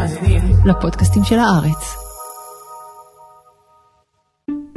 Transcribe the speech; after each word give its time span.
מאזינים 0.00 0.42
לפודקאסטים 0.66 1.24
של 1.24 1.38
הארץ. 1.38 1.96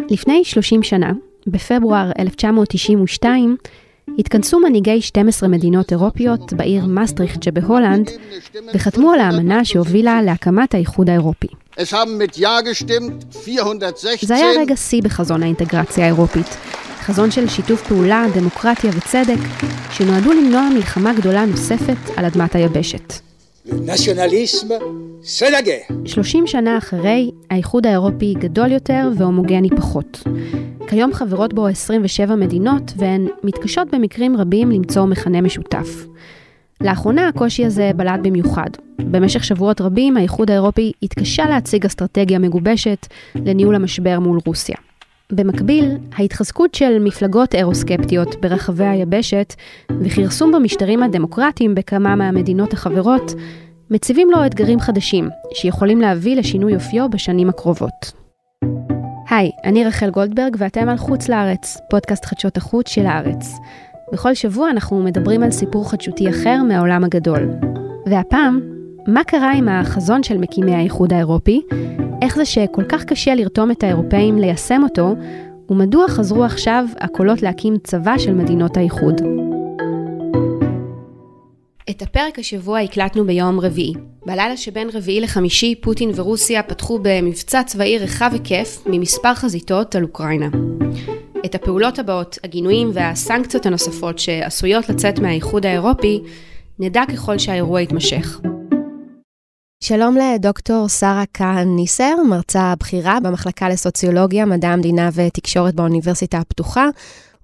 לפני 0.09 0.43
30 0.43 0.83
שנה, 0.83 1.11
בפברואר 1.47 2.11
1992, 2.19 3.57
התכנסו 4.19 4.59
מנהיגי 4.59 5.01
12 5.01 5.49
מדינות 5.49 5.91
אירופיות 5.91 6.53
בעיר 6.53 6.85
מסטריכט 6.85 7.43
שבהולנד, 7.43 8.09
וחתמו 8.73 9.11
על 9.11 9.19
האמנה 9.19 9.65
שהובילה 9.65 10.21
להקמת 10.21 10.73
האיחוד 10.73 11.09
האירופי. 11.09 11.47
זה 14.21 14.35
היה 14.35 14.51
רגע 14.59 14.75
שיא 14.75 15.01
בחזון 15.01 15.43
האינטגרציה 15.43 16.03
האירופית. 16.03 16.57
חזון 16.99 17.31
של 17.31 17.49
שיתוף 17.49 17.87
פעולה, 17.87 18.25
דמוקרטיה 18.35 18.91
וצדק, 18.97 19.39
שנועדו 19.91 20.33
למנוע 20.33 20.69
מלחמה 20.75 21.13
גדולה 21.13 21.45
נוספת 21.45 22.17
על 22.17 22.25
אדמת 22.25 22.55
היבשת. 22.55 23.32
שלושים 26.05 26.47
שנה 26.47 26.77
אחרי, 26.77 27.31
האיחוד 27.49 27.85
האירופי 27.87 28.33
גדול 28.39 28.71
יותר 28.71 29.09
והומוגני 29.17 29.69
פחות. 29.69 30.23
כיום 30.87 31.13
חברות 31.13 31.53
בו 31.53 31.67
27 31.67 32.35
מדינות, 32.35 32.93
והן 32.97 33.27
מתקשות 33.43 33.87
במקרים 33.91 34.37
רבים 34.37 34.71
למצוא 34.71 35.05
מכנה 35.05 35.41
משותף. 35.41 36.05
לאחרונה 36.81 37.27
הקושי 37.27 37.65
הזה 37.65 37.91
בלט 37.95 38.19
במיוחד. 38.23 38.69
במשך 38.99 39.43
שבועות 39.43 39.81
רבים 39.81 40.17
האיחוד 40.17 40.51
האירופי 40.51 40.91
התקשה 41.03 41.45
להציג 41.45 41.85
אסטרטגיה 41.85 42.39
מגובשת 42.39 43.07
לניהול 43.35 43.75
המשבר 43.75 44.19
מול 44.19 44.39
רוסיה. 44.45 44.75
במקביל, 45.31 45.97
ההתחזקות 46.17 46.75
של 46.75 46.99
מפלגות 46.99 47.55
אירוסקפטיות 47.55 48.35
ברחבי 48.41 48.85
היבשת 48.85 49.53
וכרסום 50.01 50.51
במשטרים 50.51 51.03
הדמוקרטיים 51.03 51.75
בכמה 51.75 52.15
מהמדינות 52.15 52.73
החברות 52.73 53.33
מציבים 53.91 54.31
לו 54.31 54.45
אתגרים 54.45 54.79
חדשים, 54.79 55.29
שיכולים 55.53 56.01
להביא 56.01 56.35
לשינוי 56.35 56.75
אופיו 56.75 57.09
בשנים 57.09 57.49
הקרובות. 57.49 58.11
היי, 59.29 59.51
אני 59.63 59.85
רחל 59.85 60.09
גולדברג 60.09 60.55
ואתם 60.59 60.89
על 60.89 60.97
חוץ 60.97 61.29
לארץ, 61.29 61.77
פודקאסט 61.89 62.25
חדשות 62.25 62.57
החוץ 62.57 62.89
של 62.89 63.05
הארץ. 63.05 63.53
בכל 64.13 64.33
שבוע 64.33 64.69
אנחנו 64.69 65.03
מדברים 65.03 65.43
על 65.43 65.51
סיפור 65.51 65.91
חדשותי 65.91 66.29
אחר 66.29 66.63
מהעולם 66.67 67.03
הגדול. 67.03 67.49
והפעם, 68.05 68.72
מה 69.07 69.23
קרה 69.23 69.53
עם 69.53 69.69
החזון 69.69 70.23
של 70.23 70.37
מקימי 70.37 70.75
האיחוד 70.75 71.13
האירופי, 71.13 71.61
איך 72.21 72.35
זה 72.35 72.45
שכל 72.45 72.83
כך 72.89 73.03
קשה 73.03 73.35
לרתום 73.35 73.71
את 73.71 73.83
האירופאים 73.83 74.37
ליישם 74.37 74.81
אותו, 74.83 75.15
ומדוע 75.69 76.07
חזרו 76.07 76.43
עכשיו 76.43 76.85
הקולות 76.99 77.41
להקים 77.41 77.77
צבא 77.83 78.17
של 78.17 78.33
מדינות 78.33 78.77
האיחוד. 78.77 79.21
את 81.89 82.01
הפרק 82.01 82.39
השבוע 82.39 82.79
הקלטנו 82.79 83.25
ביום 83.25 83.59
רביעי. 83.59 83.93
בלילה 84.25 84.57
שבין 84.57 84.89
רביעי 84.93 85.21
לחמישי, 85.21 85.75
פוטין 85.81 86.11
ורוסיה 86.15 86.63
פתחו 86.63 86.99
במבצע 87.01 87.63
צבאי 87.63 87.97
רחב 87.97 88.29
היקף 88.33 88.83
ממספר 88.85 89.33
חזיתות 89.33 89.95
על 89.95 90.03
אוקראינה. 90.03 90.49
את 91.45 91.55
הפעולות 91.55 91.99
הבאות, 91.99 92.37
הגינויים 92.43 92.89
והסנקציות 92.93 93.65
הנוספות 93.65 94.19
שעשויות 94.19 94.89
לצאת 94.89 95.19
מהאיחוד 95.19 95.65
האירופי, 95.65 96.21
נדע 96.79 97.03
ככל 97.09 97.37
שהאירוע 97.37 97.81
יתמשך. 97.81 98.52
שלום 99.85 100.17
לדוקטור 100.17 100.87
שרה 100.87 101.23
כהן 101.33 101.75
ניסר, 101.75 102.15
מרצה 102.29 102.73
בכירה 102.79 103.19
במחלקה 103.23 103.69
לסוציולוגיה, 103.69 104.45
מדע 104.45 104.67
המדינה 104.67 105.09
ותקשורת 105.13 105.75
באוניברסיטה 105.75 106.37
הפתוחה, 106.37 106.87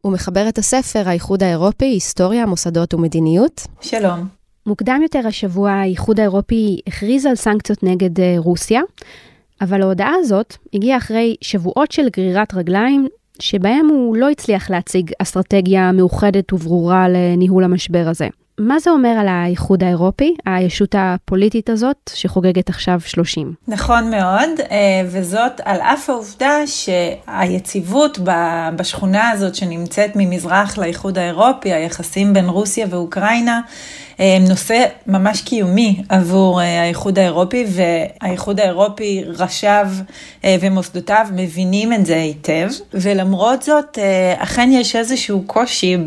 ומחברת 0.05 0.57
הספר 0.57 1.09
האיחוד 1.09 1.43
האירופי, 1.43 1.85
היסטוריה, 1.85 2.45
מוסדות 2.45 2.93
ומדיניות. 2.93 3.67
שלום. 3.81 4.27
מוקדם 4.65 4.99
יותר 5.03 5.27
השבוע 5.27 5.71
האיחוד 5.71 6.19
האירופי 6.19 6.79
הכריז 6.87 7.25
על 7.25 7.35
סנקציות 7.35 7.83
נגד 7.83 8.19
אה, 8.19 8.35
רוסיה, 8.37 8.81
אבל 9.61 9.81
ההודעה 9.81 10.13
הזאת 10.19 10.57
הגיעה 10.73 10.97
אחרי 10.97 11.35
שבועות 11.41 11.91
של 11.91 12.09
גרירת 12.17 12.53
רגליים, 12.53 13.07
שבהם 13.39 13.87
הוא 13.87 14.17
לא 14.17 14.29
הצליח 14.29 14.69
להציג 14.69 15.11
אסטרטגיה 15.21 15.91
מאוחדת 15.91 16.53
וברורה 16.53 17.09
לניהול 17.09 17.63
המשבר 17.63 18.05
הזה. 18.07 18.27
מה 18.59 18.79
זה 18.79 18.89
אומר 18.89 19.09
על 19.09 19.27
האיחוד 19.27 19.83
האירופי, 19.83 20.35
הישות 20.45 20.95
הפוליטית 20.97 21.69
הזאת 21.69 22.11
שחוגגת 22.13 22.69
עכשיו 22.69 22.99
30? 23.05 23.53
נכון 23.67 24.11
מאוד, 24.11 24.49
אה, 24.71 25.01
וזאת 25.05 25.61
על 25.65 25.81
אף 25.81 26.09
העובדה 26.09 26.57
שהיציבות 26.65 28.19
בשכונה 28.75 29.29
הזאת 29.29 29.55
שנמצאת 29.55 30.11
ממזרח 30.15 30.77
לאיחוד 30.77 31.17
האירופי, 31.17 31.73
היחסים 31.73 32.33
בין 32.33 32.45
רוסיה 32.45 32.87
ואוקראינה, 32.89 33.61
אה, 34.19 34.35
הם 34.35 34.45
נושא 34.45 34.85
ממש 35.07 35.41
קיומי 35.41 36.01
עבור 36.09 36.61
אה, 36.61 36.81
האיחוד 36.81 37.19
האירופי, 37.19 37.65
והאיחוד 37.67 38.59
האירופי, 38.59 39.23
ראשיו 39.37 39.87
ומוסדותיו 40.61 41.27
מבינים 41.35 41.93
את 41.93 42.05
זה 42.05 42.15
היטב, 42.15 42.69
ולמרות 42.93 43.63
זאת, 43.63 43.97
אכן 44.37 44.69
יש 44.73 44.95
איזשהו 44.95 45.43
קושי 45.47 45.97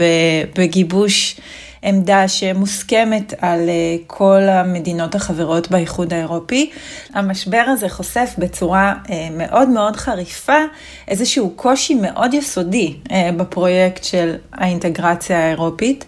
בגיבוש 0.56 1.36
עמדה 1.82 2.28
שמוסכמת 2.28 3.34
על 3.40 3.68
אה, 3.68 3.96
כל 4.06 4.42
המדינות 4.48 5.14
החברות 5.14 5.70
באיחוד 5.70 6.14
האירופי. 6.14 6.70
המשבר 7.14 7.64
הזה 7.66 7.88
חושף 7.88 8.34
בצורה 8.38 8.94
אה, 9.10 9.28
מאוד 9.30 9.68
מאוד 9.68 9.96
חריפה 9.96 10.58
איזשהו 11.08 11.50
קושי 11.56 11.94
מאוד 11.94 12.34
יסודי 12.34 12.96
אה, 13.10 13.30
בפרויקט 13.36 14.04
של 14.04 14.34
האינטגרציה 14.52 15.44
האירופית. 15.46 16.04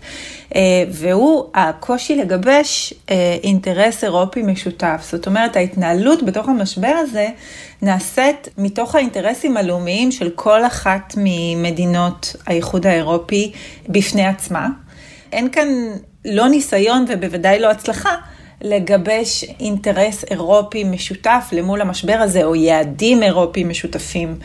והוא 0.90 1.44
הקושי 1.54 2.16
לגבש 2.16 2.94
אינטרס 3.42 4.04
אירופי 4.04 4.42
משותף. 4.42 5.08
זאת 5.10 5.26
אומרת, 5.26 5.56
ההתנהלות 5.56 6.22
בתוך 6.22 6.48
המשבר 6.48 6.92
הזה 6.98 7.28
נעשית 7.82 8.48
מתוך 8.58 8.94
האינטרסים 8.94 9.56
הלאומיים 9.56 10.12
של 10.12 10.30
כל 10.34 10.66
אחת 10.66 11.14
ממדינות 11.16 12.36
האיחוד 12.46 12.86
האירופי 12.86 13.52
בפני 13.88 14.26
עצמה. 14.26 14.68
אין 15.34 15.50
כאן 15.50 15.68
לא 16.24 16.48
ניסיון 16.48 17.04
ובוודאי 17.08 17.58
לא 17.58 17.70
הצלחה 17.70 18.14
לגבש 18.62 19.44
אינטרס 19.60 20.24
אירופי 20.30 20.84
משותף 20.84 21.48
למול 21.52 21.80
המשבר 21.80 22.16
הזה, 22.20 22.44
או 22.44 22.54
יעדים 22.54 23.22
אירופיים 23.22 23.68
משותפים 23.68 24.36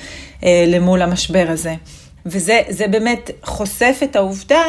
אה, 0.43 0.65
למול 0.67 1.01
המשבר 1.01 1.45
הזה. 1.49 1.75
וזה 2.25 2.87
באמת 2.91 3.31
חושף 3.43 3.99
את 4.03 4.15
העובדה 4.15 4.63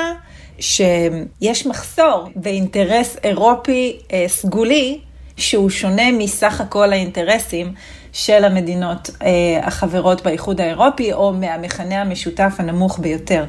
שיש 0.59 1.67
מחסור 1.67 2.29
באינטרס 2.37 3.17
אירופי 3.25 3.99
אה, 4.13 4.25
סגולי, 4.29 4.99
שהוא 5.37 5.71
שונה 5.71 6.13
מסך 6.13 6.61
הכל 6.61 6.93
האינטרסים 6.93 7.73
של 8.13 8.45
המדינות 8.45 9.11
אה, 9.23 9.61
החברות 9.63 10.23
באיחוד 10.23 10.61
האירופי, 10.61 11.13
או 11.13 11.33
מהמכנה 11.33 12.01
המשותף 12.01 12.55
הנמוך 12.59 12.99
ביותר. 12.99 13.45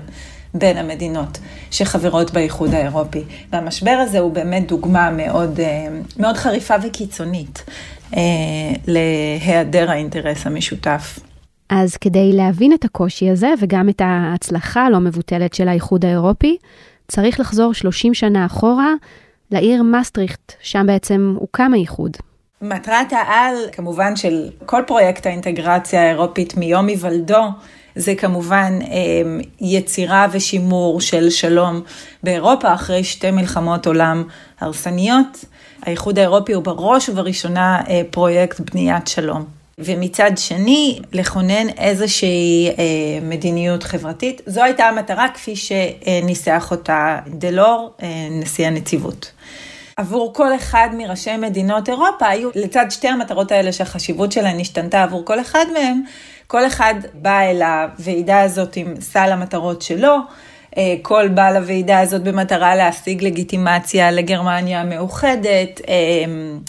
בין 0.54 0.78
המדינות 0.78 1.40
שחברות 1.72 2.32
באיחוד 2.32 2.74
האירופי. 2.74 3.24
והמשבר 3.52 3.98
הזה 4.02 4.20
הוא 4.20 4.32
באמת 4.32 4.68
דוגמה 4.68 5.12
מאוד, 5.12 5.60
אה, 5.60 5.88
מאוד 6.20 6.38
חריפה 6.38 6.76
וקיצונית 6.84 7.64
אה, 8.18 8.22
להיעדר 8.88 9.92
האינטרס 9.92 10.48
המשותף. 10.48 11.20
אז 11.70 11.98
כדי 11.98 12.34
להבין 12.34 12.74
את 12.74 12.86
הקושי 12.86 13.30
הזה 13.30 13.54
וגם 13.60 13.90
את 13.90 14.02
ההצלחה 14.06 14.86
הלא 14.86 15.00
מבוטלת 15.00 15.54
של 15.54 15.68
האיחוד 15.68 16.06
האירופי, 16.06 16.58
צריך 17.08 17.40
לחזור 17.40 17.74
30 17.74 18.14
שנה 18.14 18.46
אחורה 18.46 18.94
לעיר 19.52 19.84
מסטריכט, 19.84 20.54
שם 20.62 20.84
בעצם 20.88 21.36
הוקם 21.40 21.74
האיחוד. 21.74 22.18
מטרת 22.62 23.14
העל, 23.14 23.56
כמובן, 23.72 24.16
של 24.16 24.50
כל 24.66 24.82
פרויקט 24.88 25.26
האינטגרציה 25.26 26.04
האירופית 26.04 26.58
מיום 26.58 26.88
היוולדו, 26.88 27.44
זה 27.96 28.16
כמובן 28.16 28.80
אמ, 28.82 29.40
יצירה 29.62 30.28
ושימור 30.32 31.02
של 31.02 31.30
שלום 31.30 31.82
באירופה 32.24 32.74
אחרי 32.74 33.04
שתי 33.04 33.32
מלחמות 33.32 33.88
עולם 33.88 34.24
הרסניות. 34.60 35.46
האיחוד 35.84 36.20
האירופי 36.20 36.54
הוא 36.54 36.64
בראש 36.64 37.10
ובראשונה 37.10 37.82
אה, 37.90 38.02
פרויקט 38.12 38.60
בניית 38.60 39.08
שלום. 39.08 39.46
ומצד 39.78 40.32
שני, 40.36 41.00
לכונן 41.14 41.70
איזושהי 41.78 42.70
אה, 42.70 42.74
מדיניות 43.22 43.84
חברתית. 43.84 44.42
זו 44.46 44.64
הייתה 44.64 44.84
המטרה 44.84 45.28
כפי 45.34 45.56
שניסח 45.56 46.68
אותה 46.72 47.20
דלור, 47.28 47.92
אה, 48.02 48.28
נשיא 48.32 48.68
הנציבות. 48.68 49.32
עבור 49.98 50.34
כל 50.34 50.56
אחד 50.56 50.90
מראשי 50.98 51.38
מדינות 51.38 51.90
אירופה 51.90 52.28
היו, 52.28 52.50
לצד 52.56 52.86
שתי 52.90 53.08
המטרות 53.08 53.52
האלה 53.52 53.72
שהחשיבות 53.72 54.32
שלהן 54.32 54.60
השתנתה 54.60 55.04
עבור 55.04 55.26
כל 55.26 55.42
אחד 55.42 55.66
מהם, 55.74 56.02
כל 56.48 56.68
אחד 56.68 56.96
בא 57.14 57.40
אל 57.40 57.62
הוועידה 57.62 58.42
הזאת 58.42 58.76
עם 58.76 59.02
סל 59.02 59.32
המטרות 59.32 59.82
שלו, 59.82 60.18
אה, 60.78 60.96
כל 61.02 61.28
בא 61.28 61.52
לוועידה 61.52 62.00
הזאת 62.00 62.24
במטרה 62.24 62.76
להשיג 62.76 63.24
לגיטימציה 63.24 64.12
לגרמניה 64.12 64.82
המאוחדת, 64.82 65.82
אה, 65.88 65.94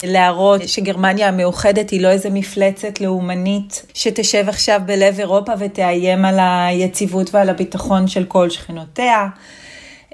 להראות 0.03 0.67
שגרמניה 0.67 1.27
המאוחדת 1.27 1.89
היא 1.89 2.01
לא 2.01 2.07
איזה 2.07 2.29
מפלצת 2.29 3.01
לאומנית 3.01 3.85
שתשב 3.93 4.49
עכשיו 4.49 4.81
בלב 4.85 5.19
אירופה 5.19 5.51
ותאיים 5.59 6.25
על 6.25 6.39
היציבות 6.39 7.35
ועל 7.35 7.49
הביטחון 7.49 8.07
של 8.07 8.25
כל 8.25 8.49
שכנותיה. 8.49 9.27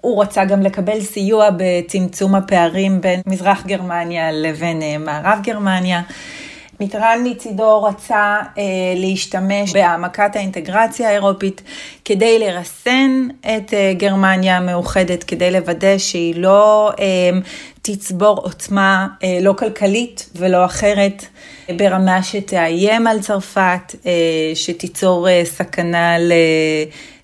הוא 0.02 0.22
רצה 0.22 0.46
גם 0.46 0.62
לקבל 0.62 1.02
סיוע 1.02 1.50
בצמצום 1.58 2.36
הפערים 2.36 3.02
בין 3.02 3.22
מזרח 3.28 3.66
גרמניה 3.66 4.32
לבין 4.32 5.04
מערב 5.06 5.40
גרמניה. 5.44 6.02
מיטרן 6.80 7.24
מצידו 7.26 7.84
רצה 7.84 8.38
אה, 8.58 8.64
להשתמש 8.96 9.74
בהעמקת 9.74 10.36
האינטגרציה 10.36 11.10
האירופית 11.10 11.62
כדי 12.06 12.40
לרסן 12.40 13.28
את 13.40 13.74
אה, 13.74 13.94
גרמניה 13.98 14.58
המאוחדת, 14.58 15.24
כדי 15.24 15.52
לוודא 15.52 15.98
שהיא 15.98 16.36
לא 16.36 16.92
אה, 17.00 17.06
תצבור 17.82 18.38
עוצמה 18.38 19.08
אה, 19.24 19.40
לא 19.42 19.54
כלכלית 19.54 20.30
ולא 20.36 20.66
אחרת, 20.66 21.26
אה, 21.70 21.76
ברמה 21.78 22.24
שתאיים 22.24 23.08
על 23.08 23.20
צרפת, 23.20 23.96
אה, 24.06 24.12
שתיצור 24.54 25.30
אה, 25.30 25.42
סכנה 25.46 26.20
ל... 26.20 26.34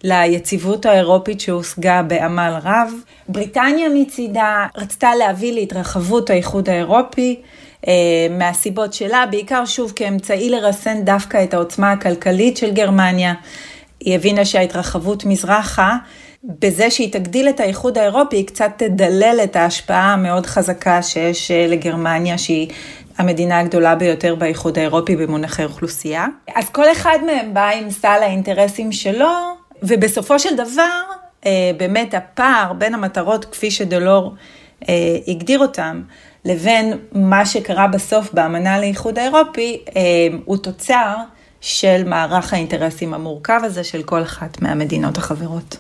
ליציבות 0.04 0.86
האירופית 0.86 1.40
שהושגה 1.40 2.02
בעמל 2.02 2.54
רב. 2.64 2.94
בריטניה 3.30 3.90
מצידה 3.96 4.68
רצתה 4.78 5.16
להביא 5.16 5.54
להתרחבות 5.54 6.30
האיחוד 6.30 6.70
האירופי. 6.70 7.42
אה, 7.88 7.94
מהסיבות 8.30 8.94
שלה, 8.94 9.26
בעיקר 9.32 9.66
שוב 9.66 9.94
כאמצעי 9.96 10.50
לרסן 10.50 11.02
דווקא 11.04 11.44
את 11.44 11.54
העוצמה 11.54 11.92
הכלכלית 11.92 12.58
של 12.58 12.72
גרמניה. 12.72 13.34
היא 14.00 14.16
הבינה 14.16 14.46
שההתרחבות 14.46 15.26
מזרחה, 15.26 15.98
בזה 16.44 16.92
שהיא 16.92 17.14
תגדיל 17.14 17.50
את 17.50 17.60
האיחוד 17.60 17.98
האירופי, 17.98 18.36
היא 18.36 18.48
קצת 18.48 18.72
תדלל 18.78 19.40
את 19.44 19.56
ההשפעה 19.56 20.14
המאוד 20.14 20.46
חזקה 20.46 21.02
שיש 21.02 21.52
אה, 21.52 21.68
לגרמניה, 21.68 22.38
שהיא 22.38 22.68
המדינה 23.18 23.60
הגדולה 23.60 23.96
ביותר 23.96 24.36
באיחוד 24.36 24.78
האירופי 24.78 25.16
במונחי 25.16 25.64
אוכלוסייה. 25.64 26.26
אז 26.56 26.70
כל 26.70 26.92
אחד 26.92 27.18
מהם 27.26 27.54
בא 27.54 27.70
עם 27.70 27.90
סל 27.90 28.20
האינטרסים 28.22 28.92
שלו, 28.92 29.32
ובסופו 29.84 30.40
של 30.40 30.56
דבר, 30.56 31.02
אה, 31.46 31.72
באמת 31.78 32.14
הפער 32.14 32.74
בין 32.74 32.94
המטרות, 32.94 33.46
כפי 33.46 33.72
שדלור 33.72 34.34
הגדיר 35.28 35.60
אותם, 35.60 36.02
לבין 36.46 36.94
מה 37.12 37.46
שקרה 37.46 37.88
בסוף 37.88 38.34
באמנה 38.34 38.80
לאיחוד 38.80 39.20
האירופי, 39.20 39.82
אה, 39.96 40.02
הוא 40.46 40.58
תוצר 40.58 41.16
של 41.62 42.04
מערך 42.06 42.54
האינטרסים 42.54 43.14
המורכב 43.14 43.60
הזה 43.64 43.84
של 43.84 44.04
כל 44.04 44.22
אחת 44.22 44.62
מהמדינות 44.62 45.18
החברות. 45.18 45.78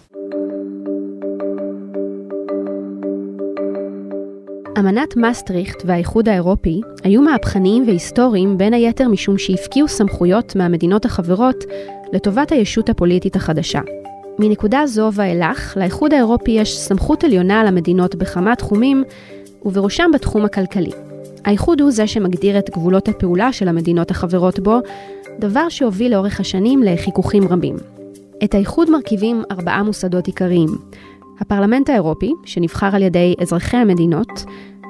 אמנת 4.79 5.17
מסטריכט 5.17 5.83
והאיחוד 5.85 6.29
האירופי 6.29 6.81
היו 7.03 7.21
מהפכניים 7.21 7.83
והיסטוריים 7.87 8.57
בין 8.57 8.73
היתר 8.73 9.07
משום 9.07 9.37
שהפקיעו 9.37 9.87
סמכויות 9.87 10.55
מהמדינות 10.55 11.05
החברות 11.05 11.63
לטובת 12.13 12.51
הישות 12.51 12.89
הפוליטית 12.89 13.35
החדשה. 13.35 13.79
מנקודה 14.39 14.85
זו 14.85 15.09
ואילך, 15.13 15.77
לאיחוד 15.77 16.13
האירופי 16.13 16.51
יש 16.51 16.77
סמכות 16.77 17.23
עליונה 17.23 17.61
על 17.61 17.67
המדינות 17.67 18.15
בכמה 18.15 18.55
תחומים 18.55 19.03
ובראשם 19.65 20.11
בתחום 20.13 20.45
הכלכלי. 20.45 20.91
האיחוד 21.45 21.81
הוא 21.81 21.91
זה 21.91 22.07
שמגדיר 22.07 22.59
את 22.59 22.69
גבולות 22.69 23.07
הפעולה 23.07 23.53
של 23.53 23.67
המדינות 23.67 24.11
החברות 24.11 24.59
בו, 24.59 24.79
דבר 25.39 25.69
שהוביל 25.69 26.11
לאורך 26.11 26.39
השנים 26.39 26.83
לחיכוכים 26.83 27.47
רבים. 27.47 27.75
את 28.43 28.53
האיחוד 28.53 28.89
מרכיבים 28.89 29.43
ארבעה 29.51 29.83
מוסדות 29.83 30.27
עיקריים. 30.27 30.69
הפרלמנט 31.39 31.89
האירופי, 31.89 32.31
שנבחר 32.45 32.89
על 32.95 33.03
ידי 33.03 33.35
אזרחי 33.41 33.77
המדינות, 33.77 34.45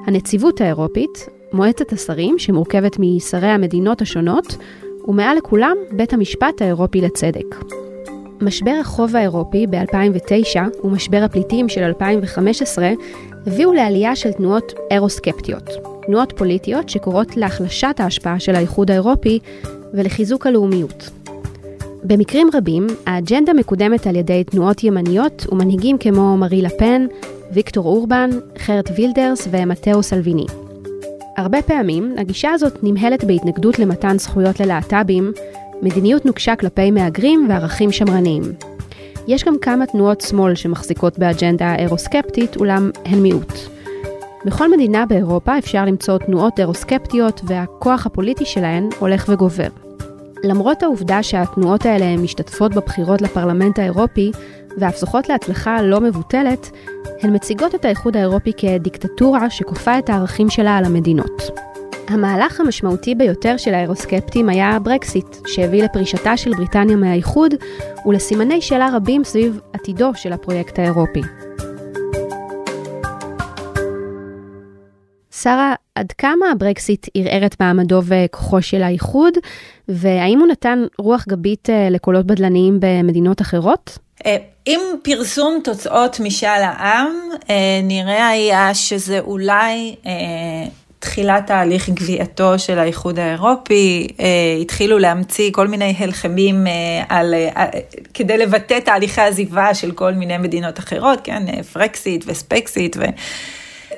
הנציבות 0.06 0.60
האירופית, 0.60 1.28
מועצת 1.52 1.92
השרים, 1.92 2.38
שמורכבת 2.38 2.96
משרי 2.98 3.48
המדינות 3.48 4.02
השונות, 4.02 4.56
ומעל 5.08 5.36
לכולם, 5.36 5.76
בית 5.92 6.12
המשפט 6.12 6.62
האירופי 6.62 7.00
לצדק. 7.00 7.56
משבר 8.40 8.74
החוב 8.80 9.16
האירופי 9.16 9.66
ב-2009 9.66 10.84
ומשבר 10.84 11.22
הפליטים 11.24 11.68
של 11.68 11.82
2015 11.82 12.90
הביאו 13.46 13.72
לעלייה 13.72 14.16
של 14.16 14.32
תנועות 14.32 14.72
אירוסקפטיות, 14.90 15.70
תנועות 16.06 16.32
פוליטיות 16.36 16.88
שקוראות 16.88 17.36
להחלשת 17.36 17.94
ההשפעה 17.98 18.40
של 18.40 18.54
האיחוד 18.54 18.90
האירופי 18.90 19.38
ולחיזוק 19.94 20.46
הלאומיות. 20.46 21.10
במקרים 22.04 22.48
רבים, 22.54 22.86
האג'נדה 23.06 23.52
מקודמת 23.52 24.06
על 24.06 24.16
ידי 24.16 24.44
תנועות 24.44 24.84
ימניות 24.84 25.46
ומנהיגים 25.52 25.98
כמו 25.98 26.36
מרין 26.36 26.62
לה 26.62 26.80
פן, 26.80 27.06
ויקטור 27.52 27.84
אורבן, 27.84 28.30
חרט 28.58 28.90
וילדרס 28.96 29.48
ומטאו 29.50 30.02
סלוויני. 30.02 30.46
הרבה 31.36 31.62
פעמים, 31.62 32.14
הגישה 32.18 32.50
הזאת 32.50 32.78
נמהלת 32.82 33.24
בהתנגדות 33.24 33.78
למתן 33.78 34.18
זכויות 34.18 34.60
ללהט"בים, 34.60 35.32
מדיניות 35.82 36.26
נוקשה 36.26 36.56
כלפי 36.56 36.90
מהגרים 36.90 37.46
וערכים 37.48 37.92
שמרניים. 37.92 38.42
יש 39.26 39.44
גם 39.44 39.54
כמה 39.60 39.86
תנועות 39.86 40.20
שמאל 40.20 40.54
שמחזיקות 40.54 41.18
באג'נדה 41.18 41.74
אירוסקפטית, 41.78 42.56
אולם 42.56 42.90
הן 43.04 43.18
מיעוט. 43.18 43.52
בכל 44.44 44.70
מדינה 44.70 45.06
באירופה 45.06 45.58
אפשר 45.58 45.84
למצוא 45.84 46.18
תנועות 46.18 46.60
אירוסקפטיות 46.60 47.40
והכוח 47.44 48.06
הפוליטי 48.06 48.44
שלהן 48.44 48.88
הולך 48.98 49.24
וגובר. 49.28 49.68
למרות 50.44 50.82
העובדה 50.82 51.22
שהתנועות 51.22 51.86
האלה 51.86 52.16
משתתפות 52.16 52.74
בבחירות 52.74 53.22
לפרלמנט 53.22 53.78
האירופי 53.78 54.32
ואף 54.78 54.98
זוכות 54.98 55.28
להצלחה 55.28 55.82
לא 55.82 56.00
מבוטלת, 56.00 56.70
הן 57.22 57.34
מציגות 57.34 57.74
את 57.74 57.84
האיחוד 57.84 58.16
האירופי 58.16 58.52
כדיקטטורה 58.56 59.50
שכופה 59.50 59.98
את 59.98 60.10
הערכים 60.10 60.50
שלה 60.50 60.76
על 60.76 60.84
המדינות. 60.84 61.42
המהלך 62.08 62.60
המשמעותי 62.60 63.14
ביותר 63.14 63.56
של 63.56 63.74
האירוסקפטים 63.74 64.48
היה 64.48 64.70
הברקסיט, 64.70 65.26
שהביא 65.46 65.82
לפרישתה 65.82 66.36
של 66.36 66.50
בריטניה 66.50 66.96
מהאיחוד 66.96 67.54
ולסימני 68.06 68.60
שאלה 68.60 68.88
רבים 68.92 69.24
סביב 69.24 69.60
עתידו 69.72 70.10
של 70.14 70.32
הפרויקט 70.32 70.78
האירופי. 70.78 71.20
שרה, 75.30 75.74
עד 75.94 76.12
כמה 76.12 76.50
הברקסיט 76.52 77.06
ערער 77.14 77.46
את 77.46 77.60
מעמדו 77.60 78.00
וכוחו 78.04 78.62
של 78.62 78.82
האיחוד, 78.82 79.34
והאם 79.88 80.38
הוא 80.38 80.48
נתן 80.48 80.84
רוח 80.98 81.24
גבית 81.28 81.70
אה, 81.70 81.88
לקולות 81.90 82.26
בדלניים 82.26 82.80
במדינות 82.80 83.40
אחרות? 83.40 83.98
אה, 84.26 84.36
עם 84.66 84.80
פרסום 85.02 85.60
תוצאות 85.64 86.20
משאל 86.20 86.62
העם, 86.62 87.12
אה, 87.50 87.80
נראה 87.82 88.28
היה 88.28 88.74
שזה 88.74 89.20
אולי 89.20 89.96
תחילת 90.98 91.46
תהליך 91.46 91.88
גביעתו 91.88 92.58
של 92.58 92.78
האיחוד 92.78 93.18
האירופי, 93.18 94.08
אה, 94.20 94.26
התחילו 94.60 94.98
להמציא 94.98 95.50
כל 95.52 95.68
מיני 95.68 95.94
הלחמים 95.98 96.66
אה, 96.66 96.72
על, 97.08 97.34
אה, 97.34 97.66
כדי 98.14 98.38
לבטא 98.38 98.78
תהליכי 98.80 99.20
עזיבה 99.20 99.74
של 99.74 99.92
כל 99.92 100.12
מיני 100.12 100.38
מדינות 100.38 100.78
אחרות, 100.78 101.18
כן, 101.24 101.48
אה, 101.48 101.62
פרקסיט 101.62 102.24
וספקסיט. 102.26 102.96
ו... 102.96 103.02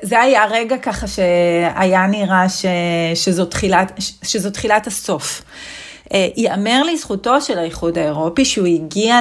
זה 0.03 0.21
היה 0.21 0.45
רגע 0.51 0.77
ככה 0.79 1.07
שהיה 1.07 2.07
נראה 2.07 2.49
ש, 2.49 2.67
שזו, 3.15 3.45
תחילת, 3.45 3.93
שזו 4.23 4.51
תחילת 4.51 4.87
הסוף. 4.87 5.43
אה, 6.15 6.29
ייאמר 6.37 6.83
לזכותו 6.83 7.41
של 7.41 7.59
האיחוד 7.59 7.99
האירופי 7.99 8.45
שהוא 8.45 8.67
הגיע 8.67 9.19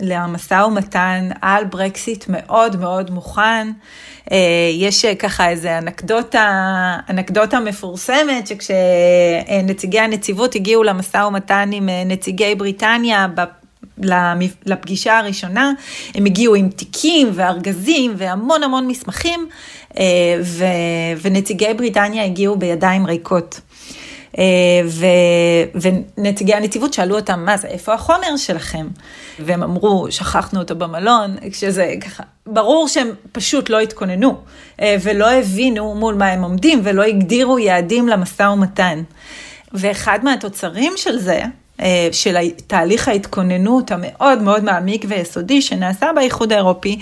למשא 0.00 0.64
ומתן 0.66 1.28
על 1.42 1.64
ברקסיט 1.64 2.24
מאוד 2.28 2.76
מאוד 2.76 3.10
מוכן. 3.10 3.68
אה, 4.32 4.36
יש 4.74 5.04
אה, 5.04 5.14
ככה 5.14 5.48
איזה 5.48 5.78
אנקדוטה, 5.78 6.96
אנקדוטה 7.10 7.60
מפורסמת 7.60 8.46
שכשנציגי 8.46 10.00
הנציבות 10.00 10.54
הגיעו 10.54 10.82
למשא 10.82 11.18
ומתן 11.18 11.70
עם 11.72 11.88
נציגי 12.06 12.54
בריטניה 12.54 13.26
לפגישה 14.66 15.18
הראשונה, 15.18 15.72
הם 16.14 16.24
הגיעו 16.24 16.54
עם 16.54 16.68
תיקים 16.68 17.30
וארגזים 17.34 18.14
והמון 18.16 18.62
המון 18.62 18.86
מסמכים, 18.86 19.48
ונציגי 21.22 21.74
בריטניה 21.76 22.24
הגיעו 22.24 22.56
בידיים 22.56 23.06
ריקות. 23.06 23.60
אה, 24.38 24.44
ו, 24.86 25.06
ונציגי 26.18 26.54
הנציבות 26.54 26.92
שאלו 26.92 27.16
אותם, 27.16 27.44
מה 27.44 27.56
זה, 27.56 27.68
איפה 27.68 27.94
החומר 27.94 28.36
שלכם? 28.36 28.86
והם 29.38 29.62
אמרו, 29.62 30.06
שכחנו 30.10 30.60
אותו 30.60 30.76
במלון, 30.76 31.36
כשזה 31.52 31.94
ככה, 32.00 32.22
ברור 32.46 32.88
שהם 32.88 33.10
פשוט 33.32 33.70
לא 33.70 33.80
התכוננו, 33.80 34.40
אה, 34.80 34.96
ולא 35.02 35.30
הבינו 35.30 35.94
מול 35.94 36.14
מה 36.14 36.26
הם 36.26 36.42
עומדים, 36.42 36.80
ולא 36.84 37.02
הגדירו 37.02 37.58
יעדים 37.58 38.08
למשא 38.08 38.42
ומתן. 38.42 39.02
ואחד 39.72 40.18
מהתוצרים 40.22 40.92
של 40.96 41.18
זה, 41.18 41.42
של 42.12 42.36
תהליך 42.66 43.08
ההתכוננות 43.08 43.90
המאוד 43.90 44.42
מאוד 44.42 44.64
מעמיק 44.64 45.04
ויסודי 45.08 45.62
שנעשה 45.62 46.12
באיחוד 46.14 46.52
האירופי, 46.52 46.98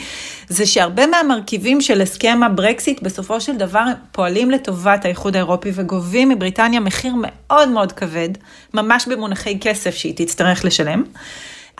זה 0.48 0.66
שהרבה 0.66 1.06
מהמרכיבים 1.06 1.80
של 1.80 2.02
הסכם 2.02 2.40
הברקסיט 2.42 3.02
בסופו 3.02 3.40
של 3.40 3.56
דבר 3.56 3.84
פועלים 4.12 4.50
לטובת 4.50 5.04
האיחוד 5.04 5.36
האירופי 5.36 5.70
וגובים 5.74 6.28
מבריטניה 6.28 6.80
מחיר 6.80 7.14
מאוד 7.16 7.68
מאוד 7.68 7.92
כבד, 7.92 8.28
ממש 8.74 9.08
במונחי 9.08 9.58
כסף 9.60 9.94
שהיא 9.94 10.14
תצטרך 10.16 10.64
לשלם, 10.64 11.02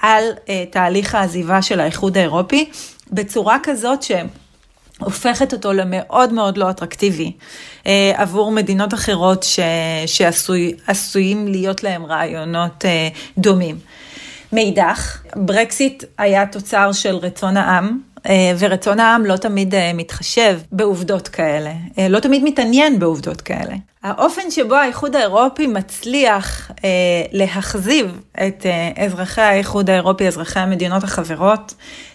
על 0.03 0.25
uh, 0.35 0.49
תהליך 0.71 1.15
העזיבה 1.15 1.63
של 1.63 1.81
האיחוד 1.81 2.19
האירופי, 2.19 2.71
בצורה 3.13 3.57
כזאת 3.63 4.03
שהם 4.03 4.27
הופכת 5.01 5.53
אותו 5.53 5.73
למאוד 5.73 6.33
מאוד 6.33 6.59
לא 6.59 6.71
אטרקטיבי 6.71 7.33
אה, 7.87 8.13
עבור 8.15 8.51
מדינות 8.51 8.95
אחרות 8.95 9.43
ש, 9.43 9.61
שעשויים 10.07 11.49
להיות 11.49 11.83
להם 11.83 12.07
רעיונות 12.07 12.85
אה, 12.85 13.09
דומים. 13.39 13.79
מאידך, 14.53 15.23
ברקסיט 15.37 16.05
היה 16.19 16.47
תוצר 16.47 16.93
של 16.93 17.17
רצון 17.17 17.57
העם, 17.57 17.99
ורצון 18.59 19.01
העם 19.01 19.27
לא 19.27 19.37
תמיד 19.37 19.75
מתחשב 19.95 20.59
בעובדות 20.73 21.29
כאלה, 21.29 21.73
לא 22.09 22.21
תמיד 22.21 22.45
מתעניין 22.45 22.99
בעובדות 22.99 23.41
כאלה. 23.41 23.75
האופן 24.05 24.51
שבו 24.51 24.75
האיחוד 24.75 25.17
האירופי 25.17 25.67
מצליח 25.67 26.71
אה, 26.85 26.89
להחזיב 27.33 28.21
את 28.33 28.67
אה, 28.67 29.05
אזרחי 29.05 29.41
האיחוד 29.41 29.91
האירופי, 29.91 30.29
אזרחי 30.29 30.61
המדינות 30.61 31.05
החברות, 31.05 31.75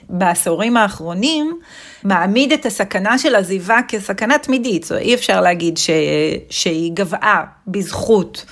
בעשורים 0.10 0.78
האחרונים, 0.78 1.60
מעמיד 2.04 2.52
את 2.52 2.66
הסכנה 2.66 3.18
של 3.18 3.36
עזיבה 3.36 3.80
כסכנה 3.88 4.38
תמידית. 4.38 4.84
זאת 4.84 4.98
אי 4.98 5.14
אפשר 5.14 5.42
להגיד 5.42 5.78
ש, 5.78 5.90
שהיא 6.50 6.92
גבעה 6.94 7.44
בזכות 7.68 8.46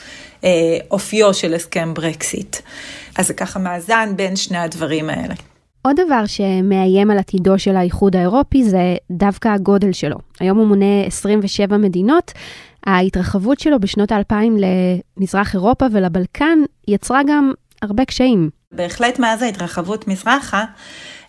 אה, 0.43 0.49
אופיו 0.91 1.33
של 1.33 1.53
הסכם 1.53 1.93
ברקסיט. 1.93 2.57
אז 3.17 3.27
זה 3.27 3.33
ככה 3.33 3.59
מאזן 3.59 4.13
בין 4.15 4.35
שני 4.35 4.57
הדברים 4.57 5.09
האלה. 5.09 5.33
עוד 5.81 5.95
דבר 6.05 6.25
שמאיים 6.25 7.11
על 7.11 7.17
עתידו 7.17 7.59
של 7.59 7.75
האיחוד 7.75 8.15
האירופי 8.15 8.63
זה 8.63 8.95
דווקא 9.11 9.47
הגודל 9.47 9.91
שלו. 9.91 10.17
היום 10.39 10.57
הוא 10.57 10.67
מונה 10.67 11.03
27 11.05 11.77
מדינות, 11.77 12.31
ההתרחבות 12.85 13.59
שלו 13.59 13.79
בשנות 13.79 14.11
האלפיים 14.11 14.57
למזרח 15.17 15.53
אירופה 15.53 15.85
ולבלקן 15.91 16.59
יצרה 16.87 17.21
גם 17.27 17.51
הרבה 17.81 18.05
קשיים. 18.05 18.49
בהחלט 18.71 19.19
מאז 19.19 19.41
ההתרחבות 19.41 20.07
מזרחה, 20.07 20.65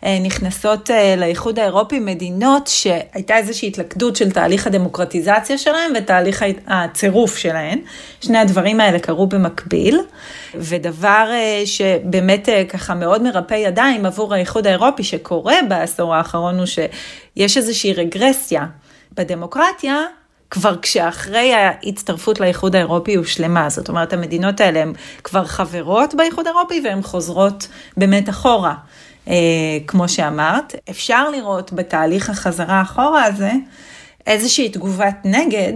נכנסות 0.02 0.90
אה, 0.90 1.14
לאיחוד 1.16 1.58
האירופי 1.58 1.98
מדינות 1.98 2.66
שהייתה 2.66 3.36
איזושהי 3.36 3.68
התלכדות 3.68 4.16
של 4.16 4.30
תהליך 4.30 4.66
הדמוקרטיזציה 4.66 5.58
שלהם 5.58 5.92
ותהליך 5.96 6.44
הצירוף 6.66 7.36
שלהם. 7.36 7.78
שני 8.20 8.38
הדברים 8.38 8.80
האלה 8.80 8.98
קרו 8.98 9.26
במקביל, 9.26 10.00
ודבר 10.54 11.28
אה, 11.30 11.62
שבאמת 11.66 12.48
ככה 12.68 12.94
מאוד 12.94 13.22
מרפא 13.22 13.54
ידיים 13.54 14.06
עבור 14.06 14.34
האיחוד 14.34 14.66
האירופי 14.66 15.02
שקורה 15.04 15.56
בעשור 15.68 16.14
האחרון 16.14 16.58
הוא 16.58 16.66
שיש 16.66 17.56
איזושהי 17.56 17.92
רגרסיה 17.92 18.66
בדמוקרטיה. 19.12 20.04
כבר 20.50 20.76
כשאחרי 20.82 21.54
ההצטרפות 21.54 22.40
לאיחוד 22.40 22.76
האירופי 22.76 23.14
הושלמה. 23.14 23.70
זאת 23.70 23.88
אומרת, 23.88 24.12
המדינות 24.12 24.60
האלה 24.60 24.82
הן 24.82 24.92
כבר 25.24 25.44
חברות 25.44 26.14
באיחוד 26.14 26.46
האירופי 26.46 26.80
והן 26.84 27.02
חוזרות 27.02 27.68
באמת 27.96 28.28
אחורה. 28.28 28.74
אה, 29.28 29.34
כמו 29.86 30.08
שאמרת, 30.08 30.74
אפשר 30.90 31.30
לראות 31.30 31.72
בתהליך 31.72 32.30
החזרה 32.30 32.82
אחורה 32.82 33.24
הזה 33.24 33.52
איזושהי 34.26 34.68
תגובת 34.68 35.16
נגד 35.24 35.72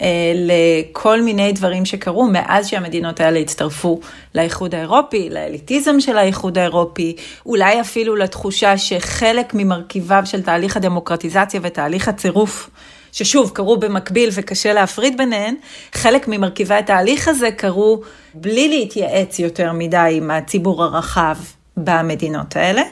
אה, 0.00 0.32
לכל 0.34 1.22
מיני 1.22 1.52
דברים 1.52 1.84
שקרו 1.84 2.28
מאז 2.32 2.66
שהמדינות 2.68 3.20
האלה 3.20 3.38
הצטרפו 3.38 4.00
לאיחוד 4.34 4.74
האירופי, 4.74 5.28
לאליטיזם 5.30 6.00
של 6.00 6.18
האיחוד 6.18 6.58
האירופי, 6.58 7.16
אולי 7.46 7.80
אפילו 7.80 8.16
לתחושה 8.16 8.78
שחלק 8.78 9.54
ממרכיביו 9.54 10.22
של 10.24 10.42
תהליך 10.42 10.76
הדמוקרטיזציה 10.76 11.60
ותהליך 11.62 12.08
הצירוף 12.08 12.70
ששוב, 13.12 13.50
קרו 13.54 13.76
במקביל 13.76 14.30
וקשה 14.32 14.72
להפריד 14.72 15.16
ביניהן, 15.16 15.54
חלק 15.92 16.28
ממרכיבי 16.28 16.74
התהליך 16.74 17.28
הזה 17.28 17.50
קרו 17.50 18.00
בלי 18.34 18.68
להתייעץ 18.68 19.38
יותר 19.38 19.72
מדי 19.72 20.08
עם 20.12 20.30
הציבור 20.30 20.84
הרחב 20.84 21.36
במדינות 21.76 22.56
האלה. 22.56 22.82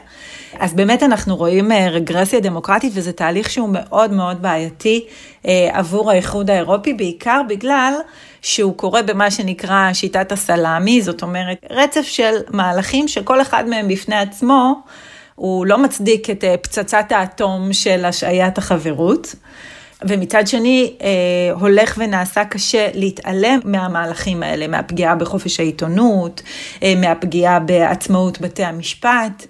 אז 0.59 0.73
באמת 0.73 1.03
אנחנו 1.03 1.35
רואים 1.35 1.71
אה, 1.71 1.89
רגרסיה 1.89 2.39
דמוקרטית 2.39 2.91
וזה 2.95 3.11
תהליך 3.11 3.49
שהוא 3.49 3.69
מאוד 3.71 4.11
מאוד 4.11 4.41
בעייתי 4.41 5.05
אה, 5.47 5.69
עבור 5.73 6.11
האיחוד 6.11 6.49
האירופי, 6.49 6.93
בעיקר 6.93 7.41
בגלל 7.49 7.93
שהוא 8.41 8.75
קורה 8.75 9.01
במה 9.01 9.31
שנקרא 9.31 9.93
שיטת 9.93 10.31
הסלאמי, 10.31 11.01
זאת 11.01 11.21
אומרת 11.21 11.65
רצף 11.69 12.01
של 12.01 12.33
מהלכים 12.49 13.07
שכל 13.07 13.41
אחד 13.41 13.67
מהם 13.67 13.87
בפני 13.87 14.15
עצמו 14.15 14.81
הוא 15.35 15.65
לא 15.65 15.77
מצדיק 15.77 16.29
את 16.29 16.43
אה, 16.43 16.55
פצצת 16.57 17.11
האטום 17.11 17.73
של 17.73 18.05
השעיית 18.05 18.57
החברות. 18.57 19.35
ומצד 20.07 20.47
שני, 20.47 20.93
אה, 21.01 21.07
הולך 21.59 21.95
ונעשה 21.97 22.45
קשה 22.45 22.87
להתעלם 22.93 23.59
מהמהלכים 23.63 24.43
האלה, 24.43 24.67
מהפגיעה 24.67 25.15
בחופש 25.15 25.59
העיתונות, 25.59 26.41
אה, 26.83 26.93
מהפגיעה 26.97 27.59
בעצמאות 27.59 28.41
בתי 28.41 28.63
המשפט, 28.63 29.45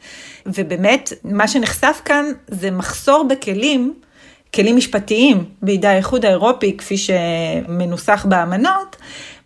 ובאמת, 0.46 1.14
מה 1.24 1.48
שנחשף 1.48 2.02
כאן 2.06 2.26
זה 2.48 2.72
מחסור 2.72 3.28
בכלים. 3.30 3.94
כלים 4.56 4.78
משפטיים 4.78 5.46
בידי 5.62 5.88
האיחוד 5.88 6.26
האירופי, 6.26 6.78
כפי 6.78 6.98
שמנוסח 6.98 8.26
באמנות, 8.30 8.96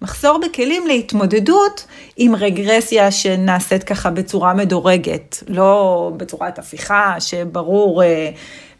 מחסור 0.01 0.39
בכלים 0.45 0.87
להתמודדות 0.87 1.85
עם 2.17 2.35
רגרסיה 2.35 3.11
שנעשית 3.11 3.83
ככה 3.83 4.09
בצורה 4.09 4.53
מדורגת, 4.53 5.43
לא 5.47 6.11
בצורת 6.17 6.59
הפיכה 6.59 7.15
שברור 7.19 8.03
אה, 8.03 8.29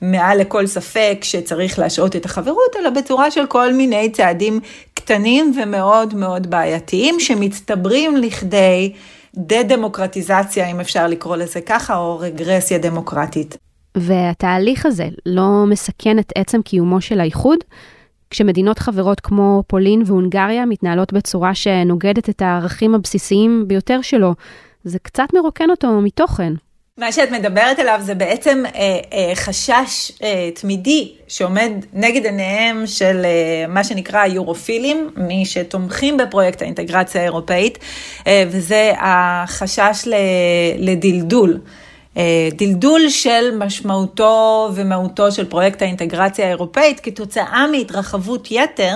מעל 0.04 0.38
לכל 0.38 0.68
ספק 0.68 1.18
שצריך 1.22 1.80
להשעות 1.80 2.16
את 2.16 2.26
החברות, 2.26 2.76
אלא 2.80 2.90
בצורה 2.90 3.32
של 3.32 3.46
כל 3.46 3.74
מיני 3.74 4.10
צעדים 4.10 4.60
קטנים 4.94 5.54
ומאוד 5.62 6.14
מאוד 6.14 6.50
בעייתיים, 6.50 7.20
שמצטברים 7.20 8.18
לכדי 8.18 8.94
דה-דמוקרטיזציה, 9.36 10.72
אם 10.72 10.80
אפשר 10.80 11.08
לקרוא 11.08 11.36
לזה 11.36 11.62
ככה, 11.62 11.98
או 11.98 12.20
רגרסיה 12.20 12.78
דמוקרטית. 12.78 13.58
והתהליך 13.98 14.86
הזה 14.86 15.08
לא 15.26 15.66
מסכן 15.68 16.20
את 16.20 16.34
עצם 16.36 16.62
קיומו 16.62 17.02
של 17.02 17.20
האיחוד? 17.20 17.60
כשמדינות 18.30 18.80
חברות 18.80 19.20
כמו 19.20 19.64
פולין 19.68 20.04
והונגריה 20.06 20.66
מתנהלות 20.66 21.14
בצורה 21.14 21.56
שנוגדת 21.56 22.30
את 22.30 22.42
הערכים 22.42 22.96
הבסיסיים 22.96 23.64
ביותר 23.68 24.02
שלו, 24.02 24.34
זה 24.84 25.00
קצת 25.00 25.28
מרוקן 25.34 25.70
אותו 25.70 26.02
מתוכן. 26.02 26.54
מה 26.98 27.12
שאת 27.12 27.32
מדברת 27.32 27.80
עליו 27.80 28.00
זה 28.02 28.16
בעצם 28.16 28.64
אה, 28.66 29.00
אה, 29.14 29.32
חשש 29.36 30.12
אה, 30.24 30.50
תמידי 30.56 31.12
שעומד 31.28 31.72
נגד 31.94 32.26
עיניהם 32.26 32.88
של 32.88 33.22
אה, 33.26 33.68
מה 33.68 33.84
שנקרא 33.84 34.20
היורופילים, 34.20 35.10
מי 35.18 35.46
שתומכים 35.46 36.18
בפרויקט 36.18 36.62
האינטגרציה 36.62 37.22
האירופאית, 37.22 37.78
אה, 38.28 38.44
וזה 38.48 38.94
החשש 39.00 40.08
ל, 40.08 40.16
לדלדול. 40.78 41.60
אה, 42.18 42.50
דלדול 42.58 43.10
של 43.10 43.58
משמעותו 43.58 44.70
ומהותו 44.76 45.32
של 45.32 45.46
פרויקט 45.46 45.82
האינטגרציה 45.82 46.46
האירופאית 46.46 47.00
כתוצאה 47.00 47.68
מהתרחבות 47.68 48.48
יתר. 48.52 48.96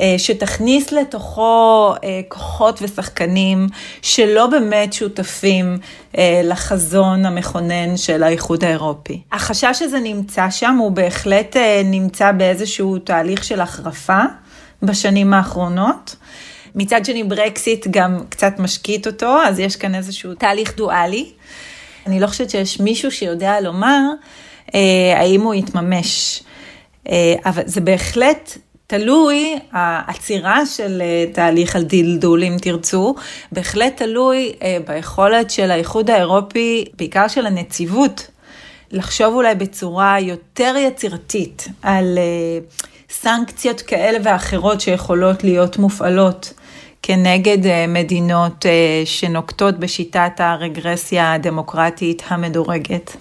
אה, 0.00 0.14
שתכניס 0.18 0.92
לתוכו 0.92 1.92
אה, 2.04 2.20
כוחות 2.28 2.82
ושחקנים 2.82 3.66
שלא 4.02 4.46
באמת 4.46 4.92
שותפים 4.92 5.78
אה, 6.18 6.40
לחזון 6.44 7.26
המכונן 7.26 7.96
של 7.96 8.22
האיחוד 8.22 8.64
האירופי. 8.64 9.20
החשש 9.32 9.82
הזה 9.82 10.00
נמצא 10.00 10.50
שם, 10.50 10.76
הוא 10.78 10.90
בהחלט 10.92 11.56
נמצא 11.84 12.32
באיזשהו 12.32 12.98
תהליך 12.98 13.44
של 13.44 13.60
החרפה 13.60 14.22
בשנים 14.82 15.34
האחרונות. 15.34 16.16
מצד 16.74 17.04
שני 17.04 17.24
ברקסיט 17.24 17.86
גם 17.90 18.20
קצת 18.28 18.58
משקיט 18.58 19.06
אותו, 19.06 19.42
אז 19.42 19.58
יש 19.58 19.76
כאן 19.76 19.94
איזשהו 19.94 20.34
תהליך 20.34 20.76
דואלי. 20.76 21.30
אני 22.06 22.20
לא 22.20 22.26
חושבת 22.26 22.50
שיש 22.50 22.80
מישהו 22.80 23.10
שיודע 23.10 23.60
לומר 23.60 24.00
אה, 24.74 25.14
האם 25.16 25.40
הוא 25.40 25.54
יתממש. 25.54 26.42
אה, 27.08 27.34
אבל 27.44 27.62
זה 27.66 27.80
בהחלט 27.80 28.58
תלוי, 28.90 29.58
העצירה 29.72 30.66
של 30.66 31.02
אה, 31.02 31.24
תהליך 31.32 31.76
הדלדול, 31.76 32.44
אם 32.44 32.56
תרצו, 32.62 33.14
בהחלט 33.52 33.96
תלוי 33.96 34.52
אה, 34.62 34.76
ביכולת 34.86 35.50
של 35.50 35.70
האיחוד 35.70 36.10
האירופי, 36.10 36.84
בעיקר 36.96 37.28
של 37.28 37.46
הנציבות, 37.46 38.26
לחשוב 38.90 39.34
אולי 39.34 39.54
בצורה 39.54 40.20
יותר 40.20 40.74
יצירתית 40.78 41.68
על 41.82 42.18
אה, 42.18 42.58
סנקציות 43.10 43.80
כאלה 43.80 44.18
ואחרות 44.24 44.80
שיכולות 44.80 45.44
להיות 45.44 45.78
מופעלות 45.78 46.52
כנגד 47.02 47.58
מדינות 47.88 48.66
שנוקטות 49.04 49.78
בשיטת 49.78 50.32
הרגרסיה 50.38 51.32
הדמוקרטית 51.32 52.22
המדורגת. 52.28 53.16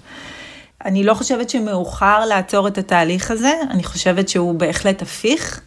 אני 0.86 1.04
לא 1.04 1.14
חושבת 1.14 1.50
שמאוחר 1.50 2.26
לעצור 2.26 2.68
את 2.68 2.78
התהליך 2.78 3.32
הזה, 3.32 3.54
אני 3.70 3.84
חושבת 3.84 4.30
שהוא 4.30 4.56
בהחלט 4.56 5.02
הפיך, 5.02 5.62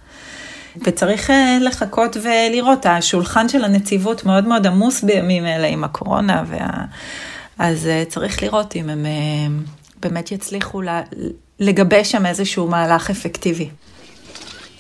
וצריך 0.77 1.31
אה, 1.31 1.59
לחכות 1.61 2.17
ולראות. 2.23 2.87
השולחן 2.87 3.49
של 3.49 3.65
הנציבות 3.65 4.27
מאוד 4.27 4.49
מאוד 4.49 4.67
עמוס 4.67 5.03
בימים 5.03 5.47
אלה 5.47 5.67
עם 5.67 5.85
הקורונה, 5.85 6.45
וה... 6.47 6.69
אז 7.59 7.87
אה, 7.87 8.05
צריך 8.09 8.43
לראות 8.43 8.77
אם 8.77 8.89
הם 8.89 9.07
אה, 9.07 9.11
באמת 10.01 10.33
יצליחו 10.33 10.83
לגבש 11.61 12.11
שם 12.11 12.27
איזשהו 12.27 12.67
מהלך 12.67 13.11
אפקטיבי. 13.11 13.71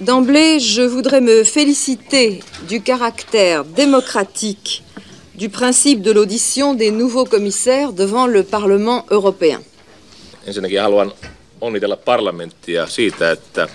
D'emblée, 0.01 0.59
je 0.59 0.83
voudrais 0.95 1.21
me 1.21 1.45
féliciter 1.45 2.41
du 2.69 2.81
caractère 2.81 3.65
démocratique 3.65 4.83
du 5.37 5.49
principe 5.49 6.03
de 6.03 6.11
l'audition 6.11 6.75
des 6.75 6.91
nouveaux 6.91 7.25
commissaires 7.25 7.93
devant 7.93 8.27
le 8.27 8.43
Parlement 8.43 9.05
européen. 9.11 9.61
Ensinnäkin 10.47 10.81
haluan 10.81 11.13
onnitella 11.61 11.97
parlamenttia 11.97 12.87
siitä, 12.87 13.31
että 13.33 13.69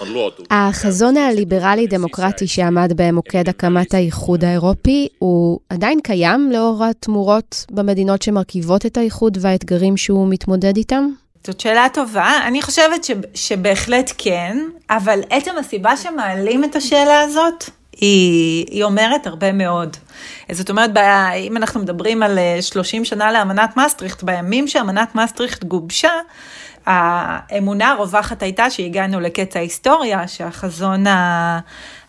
on 0.00 0.12
luotu... 0.12 0.42
החזון 0.50 1.16
הליברלי-דמוקרטי 1.16 2.46
שעמד 2.46 2.92
במוקד 2.96 3.48
הקמת 3.48 3.94
האיחוד 3.94 4.44
האירופי 4.44 5.08
הוא 5.18 5.60
עדיין 5.68 6.00
קיים 6.00 6.50
לאור 6.52 6.84
התמורות 6.84 7.66
במדינות 7.70 8.22
שמרכיבות 8.22 8.86
את 8.86 8.96
האיחוד 8.96 9.38
והאתגרים 9.40 9.96
שהוא 9.96 10.28
מתמודד 10.28 10.76
איתם? 10.76 11.08
זאת 11.46 11.60
שאלה 11.60 11.86
טובה, 11.94 12.38
אני 12.46 12.62
חושבת 12.62 13.04
ש, 13.04 13.10
שבהחלט 13.34 14.12
כן, 14.18 14.58
אבל 14.90 15.20
עצם 15.30 15.50
הסיבה 15.60 15.96
שמעלים 15.96 16.64
את 16.64 16.76
השאלה 16.76 17.20
הזאת, 17.20 17.64
היא, 17.96 18.66
היא 18.70 18.84
אומרת 18.84 19.26
הרבה 19.26 19.52
מאוד. 19.52 19.96
זאת 20.52 20.70
אומרת, 20.70 20.90
אם 21.36 21.56
אנחנו 21.56 21.80
מדברים 21.80 22.22
על 22.22 22.38
30 22.60 23.04
שנה 23.04 23.32
לאמנת 23.32 23.76
מסטריכט, 23.76 24.22
בימים 24.22 24.68
שאמנת 24.68 25.14
מסטריכט 25.14 25.64
גובשה, 25.64 26.10
האמונה 26.86 27.90
הרווחת 27.90 28.42
הייתה 28.42 28.70
שהגענו 28.70 29.20
לקץ 29.20 29.56
ההיסטוריה, 29.56 30.28
שהחזון 30.28 31.04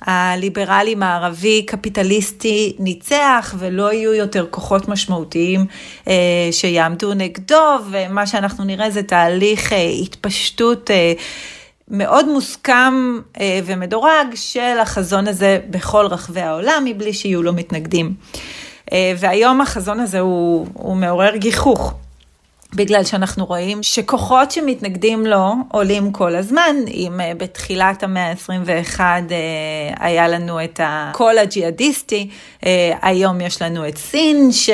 הליברלי-מערבי 0.02 1.64
קפיטליסטי 1.66 2.76
ניצח 2.80 3.56
ולא 3.58 3.94
יהיו 3.94 4.14
יותר 4.14 4.46
כוחות 4.50 4.88
משמעותיים 4.88 5.66
אה, 6.08 6.14
שיעמדו 6.52 7.14
נגדו, 7.14 7.76
ומה 7.92 8.28
שאנחנו 8.28 8.64
נראה 8.64 8.90
זה 8.90 9.04
תהליך 9.04 9.74
אה, 9.74 9.90
התפשטות. 10.02 10.92
אה, 10.92 11.14
מאוד 11.88 12.28
מוסכם 12.30 13.20
ומדורג 13.66 14.28
של 14.36 14.80
החזון 14.82 15.28
הזה 15.28 15.60
בכל 15.70 16.06
רחבי 16.06 16.42
העולם, 16.42 16.84
מבלי 16.86 17.14
שיהיו 17.14 17.44
לו 17.44 17.54
מתנגדים. 17.54 18.14
והיום 18.94 19.62
החזון 19.62 20.00
הזה 20.00 20.20
הוא, 20.20 20.68
הוא 20.74 20.96
מעורר 20.96 21.36
גיחוך. 21.36 21.94
בגלל 22.76 23.04
שאנחנו 23.04 23.46
רואים 23.46 23.84
שכוחות 23.84 24.52
שמתנגדים 24.52 25.26
לו 25.26 25.54
עולים 25.72 26.12
כל 26.12 26.36
הזמן. 26.36 26.76
אם 26.88 27.20
uh, 27.20 27.38
בתחילת 27.38 28.04
המאה 28.04 28.32
ה-21 28.32 29.00
uh, 29.00 29.34
היה 30.00 30.28
לנו 30.28 30.64
את 30.64 30.80
הקול 30.84 31.38
הג'יהאדיסטי, 31.38 32.30
uh, 32.62 32.66
היום 33.02 33.42
יש 33.42 33.62
לנו 33.62 33.88
את 33.88 33.98
סין 33.98 34.52
ש, 34.52 34.70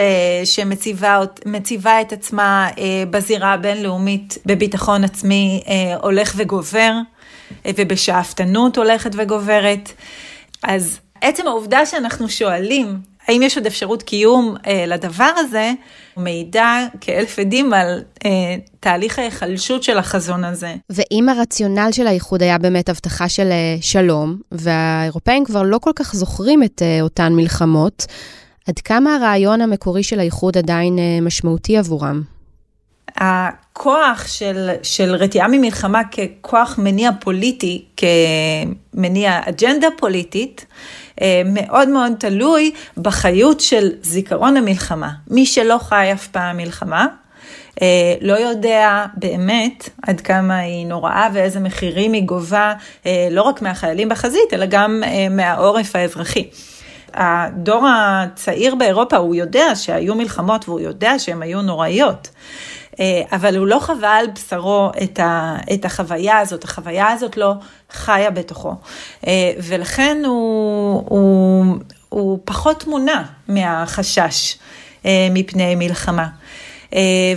שמציבה 0.46 2.01
את 2.01 2.13
עצמה 2.13 2.70
בזירה 3.10 3.53
הבינלאומית 3.53 4.38
בביטחון 4.46 5.03
עצמי 5.03 5.63
הולך 6.01 6.34
וגובר, 6.38 6.94
ובשאפתנות 7.68 8.77
הולכת 8.77 9.12
וגוברת. 9.13 9.91
אז 10.63 11.00
עצם 11.22 11.48
העובדה 11.48 11.86
שאנחנו 11.86 12.29
שואלים 12.29 13.00
האם 13.29 13.41
יש 13.41 13.58
עוד 13.58 13.65
אפשרות 13.65 14.03
קיום 14.03 14.56
אה, 14.68 14.84
לדבר 14.88 15.32
הזה, 15.38 15.72
מעידה 16.20 16.86
כאלף 17.02 17.40
עדים 17.40 17.74
על 17.74 18.02
אה, 18.26 18.56
תהליך 18.80 19.20
ההיחלשות 19.20 19.84
של 19.84 19.98
החזון 19.98 20.44
הזה. 20.44 20.76
ואם 20.90 21.30
הרציונל 21.30 21.90
של 21.92 22.08
האיחוד 22.08 22.44
היה 22.44 22.58
באמת 22.58 22.90
הבטחה 22.90 23.30
של 23.30 23.48
אה, 23.52 23.78
שלום, 23.82 24.38
והאירופאים 24.52 25.46
כבר 25.46 25.64
לא 25.64 25.78
כל 25.78 25.92
כך 25.96 26.16
זוכרים 26.16 26.64
את 26.64 26.82
אה, 26.82 27.02
אותן 27.02 27.34
מלחמות, 27.34 28.06
עד 28.68 28.80
כמה 28.80 29.16
הרעיון 29.16 29.62
המקורי 29.62 30.04
של 30.04 30.20
האיחוד 30.20 30.58
עדיין 30.58 31.00
אה, 31.00 31.22
משמעותי 31.22 31.78
עבורם? 31.78 32.22
הכוח 33.16 34.28
של, 34.28 34.70
של 34.84 35.16
רתיעה 35.16 35.48
ממלחמה 35.48 36.02
ככוח 36.04 36.76
מניע 36.78 37.10
פוליטי, 37.22 37.86
כמניע 37.98 39.40
אג'נדה 39.50 39.88
פוליטית, 39.98 40.66
מאוד 41.46 41.90
מאוד 41.90 42.12
תלוי 42.20 42.72
בחיות 42.98 43.60
של 43.60 43.90
זיכרון 44.02 44.58
המלחמה. 44.58 45.10
מי 45.28 45.46
שלא 45.46 45.78
חי 45.78 46.10
אף 46.14 46.28
פעם 46.28 46.58
מלחמה, 46.58 47.08
אה, 47.82 48.16
לא 48.22 48.34
יודע 48.34 49.06
באמת 49.14 49.90
עד 50.02 50.22
כמה 50.22 50.58
היא 50.58 50.86
נוראה 50.86 51.28
ואיזה 51.34 51.60
מחירים 51.60 52.14
היא 52.14 52.24
גובה, 52.24 52.74
אה, 53.06 53.28
לא 53.32 53.42
רק 53.42 53.62
מהחיילים 53.62 54.10
בחזית, 54.10 54.54
אלא 54.54 54.66
גם 54.66 55.04
מהעורף 55.30 55.96
האזרחי. 55.96 56.50
הדור 57.14 57.88
הצעיר 57.90 58.76
באירופה, 58.76 59.18
הוא 59.18 59.36
יודע 59.36 59.76
שהיו 59.76 60.16
מלחמות 60.16 60.70
והוא 60.70 60.80
יודע 60.80 61.20
שהן 61.20 61.42
היו 61.42 61.62
נוראיות. 61.62 62.28
אה, 63.00 63.22
אבל 63.32 63.58
הוא 63.58 63.68
לא 63.68 63.79
חווה 63.79 64.18
על 64.18 64.27
בשרו 64.27 64.89
את, 65.03 65.20
ה, 65.20 65.58
את 65.74 65.86
החוויה 65.86 66.38
הזאת, 66.38 66.63
החוויה 66.63 67.08
הזאת 67.08 67.38
לא 67.38 67.53
חיה 67.91 68.32
בתוכו. 68.32 68.75
אה, 69.27 69.51
ולכן 69.63 70.22
הוא, 70.25 71.03
הוא, 71.10 71.65
הוא 72.10 72.39
פחות 72.46 72.88
מונע 72.88 73.22
מהחשש 73.48 74.58
אה, 75.06 75.28
מפני 75.32 75.76
מלחמה. 75.76 76.28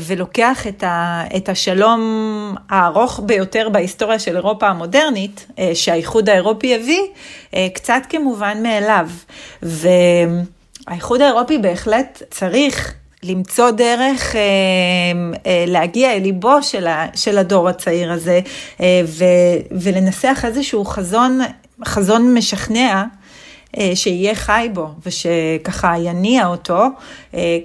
ולוקח 0.06 0.66
את, 0.66 0.82
ה, 0.82 1.24
את 1.36 1.48
השלום 1.48 2.54
הארוך 2.70 3.20
ביותר 3.26 3.68
בהיסטוריה 3.72 4.18
של 4.18 4.36
אירופה 4.36 4.68
המודרנית, 4.68 5.46
שהאיחוד 5.74 6.28
האירופי 6.28 6.74
הביא, 6.74 7.02
קצת 7.74 8.02
כמובן 8.08 8.62
מאליו. 8.62 9.08
והאיחוד 9.62 11.20
האירופי 11.20 11.58
בהחלט 11.58 12.22
צריך 12.30 12.94
למצוא 13.24 13.70
דרך 13.70 14.36
אה, 14.36 14.40
אה, 15.46 15.64
להגיע 15.66 16.12
אל 16.12 16.22
ליבו 16.22 16.62
של, 16.62 16.86
ה, 16.86 17.06
של 17.14 17.38
הדור 17.38 17.68
הצעיר 17.68 18.12
הזה 18.12 18.40
אה, 18.80 19.00
ו, 19.06 19.24
ולנסח 19.70 20.44
איזשהו 20.44 20.84
חזון, 20.84 21.40
חזון 21.84 22.34
משכנע. 22.34 23.04
שיהיה 23.94 24.34
חי 24.34 24.68
בו 24.72 24.88
ושככה 25.06 25.94
יניע 25.98 26.46
אותו, 26.46 26.84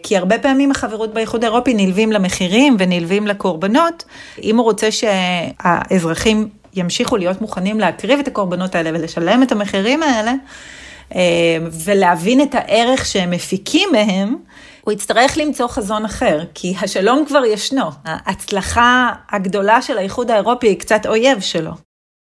כי 0.03 0.17
הרבה 0.17 0.39
פעמים 0.39 0.71
החברות 0.71 1.13
באיחוד 1.13 1.43
האירופי 1.43 1.73
נלווים 1.73 2.11
למחירים 2.11 2.75
ונלווים 2.79 3.27
לקורבנות. 3.27 4.03
אם 4.43 4.57
הוא 4.57 4.63
רוצה 4.63 4.89
שהאזרחים 4.91 6.49
ימשיכו 6.73 7.17
להיות 7.17 7.41
מוכנים 7.41 7.79
להקריב 7.79 8.19
את 8.19 8.27
הקורבנות 8.27 8.75
האלה 8.75 8.89
ולשלם 8.93 9.43
את 9.43 9.51
המחירים 9.51 10.03
האלה, 10.03 10.33
ולהבין 11.85 12.41
את 12.41 12.55
הערך 12.55 13.05
שהם 13.05 13.31
מפיקים 13.31 13.89
מהם, 13.91 14.35
הוא 14.87 14.93
יצטרך 14.93 15.37
למצוא 15.37 15.67
חזון 15.67 16.05
אחר, 16.05 16.39
כי 16.53 16.73
השלום 16.81 17.25
כבר 17.27 17.45
ישנו. 17.45 17.89
ההצלחה 18.05 19.11
הגדולה 19.29 19.81
של 19.81 19.97
האיחוד 19.97 20.31
האירופי 20.31 20.67
היא 20.67 20.79
קצת 20.79 21.05
אויב 21.05 21.39
שלו. 21.39 21.71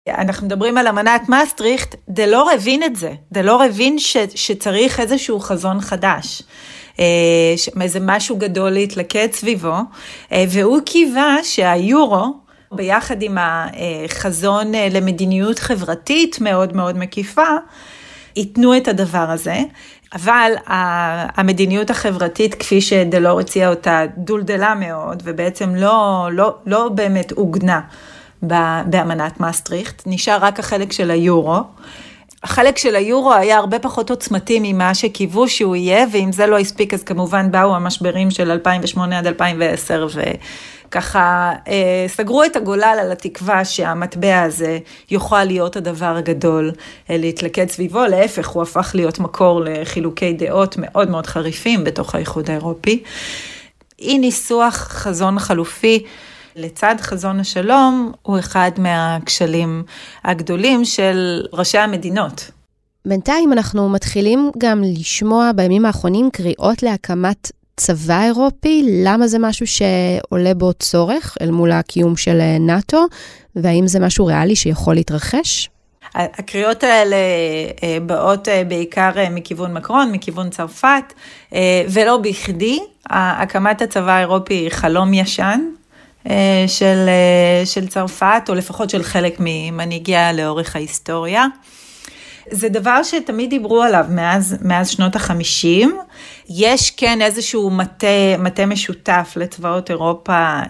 אנחנו 0.09 0.47
מדברים 0.47 0.79
על 0.79 0.87
אמנת 0.89 1.29
מסטריכט, 1.29 1.95
דלור 2.09 2.51
הבין 2.51 2.83
את 2.83 2.97
זה, 2.97 3.13
דלור 3.33 3.63
הבין 3.63 3.99
ש, 3.99 4.17
שצריך 4.35 5.01
איזשהו 5.01 5.41
חזון 5.41 5.81
חדש. 5.81 6.43
אה, 7.01 7.05
איזה 7.81 7.99
משהו 8.03 8.37
גדול 8.37 8.71
להתלכד 8.71 9.29
סביבו, 9.33 9.77
אה, 10.33 10.45
והוא 10.49 10.81
קיווה 10.87 11.37
שהיורו, 11.43 12.25
ביחד 12.73 13.23
עם 13.23 13.39
החזון 13.41 14.75
אה, 14.75 14.89
למדיניות 14.91 15.59
חברתית 15.59 16.41
מאוד 16.41 16.77
מאוד 16.77 16.99
מקיפה, 16.99 17.49
ייתנו 18.37 18.77
את 18.77 18.89
הדבר 18.89 19.31
הזה. 19.31 19.59
אבל 20.15 20.53
המדיניות 21.37 21.91
החברתית, 21.91 22.55
כפי 22.55 22.81
שדלור 22.81 23.41
הציע 23.41 23.69
אותה, 23.69 24.03
דולדלה 24.17 24.75
מאוד, 24.75 25.23
ובעצם 25.25 25.75
לא, 25.75 26.29
לא, 26.33 26.55
לא 26.67 26.89
באמת 26.89 27.33
עוגנה 27.33 27.81
באמנת 28.87 29.41
מסטריכט, 29.41 30.03
נשאר 30.07 30.39
רק 30.41 30.59
החלק 30.59 30.93
של 30.93 31.11
היורו. 31.11 31.61
החלק 32.43 32.79
של 32.79 32.97
היורו 32.97 33.35
היה 33.35 33.59
הרבה 33.59 33.79
פחות 33.79 34.11
עוצמתי 34.11 34.59
ממה 34.63 34.95
שקיוו 34.95 35.49
שהוא 35.49 35.77
יהיה, 35.77 36.07
ואם 36.13 36.33
זה 36.33 36.47
לא 36.47 36.59
הספיק, 36.59 36.95
אז 36.95 37.03
כמובן 37.03 37.51
באו 37.51 37.77
המשברים 37.77 38.31
של 38.31 38.51
2008 38.51 39.19
עד 39.19 39.27
2010, 39.27 40.09
וככה 40.89 41.53
אה, 41.69 42.07
סגרו 42.09 42.45
את 42.45 42.57
הגולל 42.57 42.99
על 43.01 43.13
התקווה 43.13 43.65
שהמטבע 43.65 44.43
הזה 44.43 44.79
יוכל 45.11 45.45
להיות 45.45 45.77
הדבר 45.77 46.17
הגדול 46.17 46.73
אה, 47.11 47.17
להתלכד 47.17 47.69
סביבו, 47.69 48.05
להפך, 48.07 48.49
הוא 48.49 48.63
הפך 48.63 48.91
להיות 48.95 49.19
מקור 49.19 49.61
לחילוקי 49.65 50.33
דעות 50.33 50.75
מאוד 50.79 51.11
מאוד 51.11 51.27
חריפים 51.27 51.85
בתוך 51.85 52.15
האיחוד 52.15 52.51
האירופי. 52.51 53.03
אי 53.99 54.19
ניסוח 54.19 54.75
חזון 54.75 55.39
חלופי. 55.39 56.05
לצד 56.57 56.95
חזון 57.01 57.41
השלום 57.41 58.13
הוא 58.23 58.39
אחד 58.39 58.71
מהכשלים 58.79 59.83
הגדולים 60.25 60.85
של 60.85 61.47
ראשי 61.53 61.79
המדינות. 61.79 62.51
בינתיים 63.07 63.53
אנחנו 63.53 63.89
מתחילים 63.89 64.51
גם 64.59 64.83
לשמוע 64.85 65.51
בימים 65.53 65.87
האחרונים 65.87 66.31
קריאות 66.33 66.83
להקמת 66.83 67.53
צבא 67.79 68.23
אירופי, 68.23 68.83
למה 69.05 69.29
זה 69.29 69.39
משהו 69.39 69.67
שעולה 69.67 70.55
בו 70.55 70.73
צורך 70.73 71.37
אל 71.41 71.51
מול 71.51 71.73
הקיום 71.73 72.17
של 72.17 72.41
נאט"ו, 72.61 73.07
והאם 73.57 73.87
זה 73.87 74.01
משהו 74.01 74.27
ריאלי 74.27 74.57
שיכול 74.57 74.95
להתרחש? 74.95 75.71
הקריאות 76.15 76.85
האלה 76.85 77.17
אה, 77.83 77.99
באות 78.07 78.49
אה, 78.49 78.65
בעיקר 78.65 79.11
אה, 79.17 79.31
מכיוון 79.31 79.75
מקרון, 79.75 80.13
מכיוון 80.13 80.51
צרפת, 80.51 81.13
ולא 81.89 82.17
בכדי, 82.17 82.79
הקמת 83.11 83.83
הצבא 83.83 84.11
האירופי 84.11 84.55
היא 84.55 84.71
חלום 84.71 85.15
ישן, 85.15 85.61
אה, 86.31 86.65
של, 86.67 87.09
אה, 87.09 87.67
של 87.67 87.87
צרפת, 87.87 88.43
או 88.49 88.55
לפחות 88.55 88.91
של 88.91 89.03
חלק 89.03 89.37
ממנהיגיה 89.39 90.33
לאורך 90.33 90.77
ההיסטוריה. 90.77 91.47
זה 92.51 92.69
דבר 92.69 93.03
שתמיד 93.03 93.51
דיברו 93.51 93.83
עליו 93.83 94.05
מאז, 94.09 94.57
מאז 94.63 94.89
שנות 94.89 95.17
החמישים, 95.17 95.99
יש 96.51 96.91
כן 96.91 97.23
איזשהו 97.23 97.71
מטה, 97.71 98.07
מטה 98.39 98.67
משותף 98.67 99.33
לצבאות 99.37 99.91
אירופה 99.91 100.33
אה, 100.33 100.61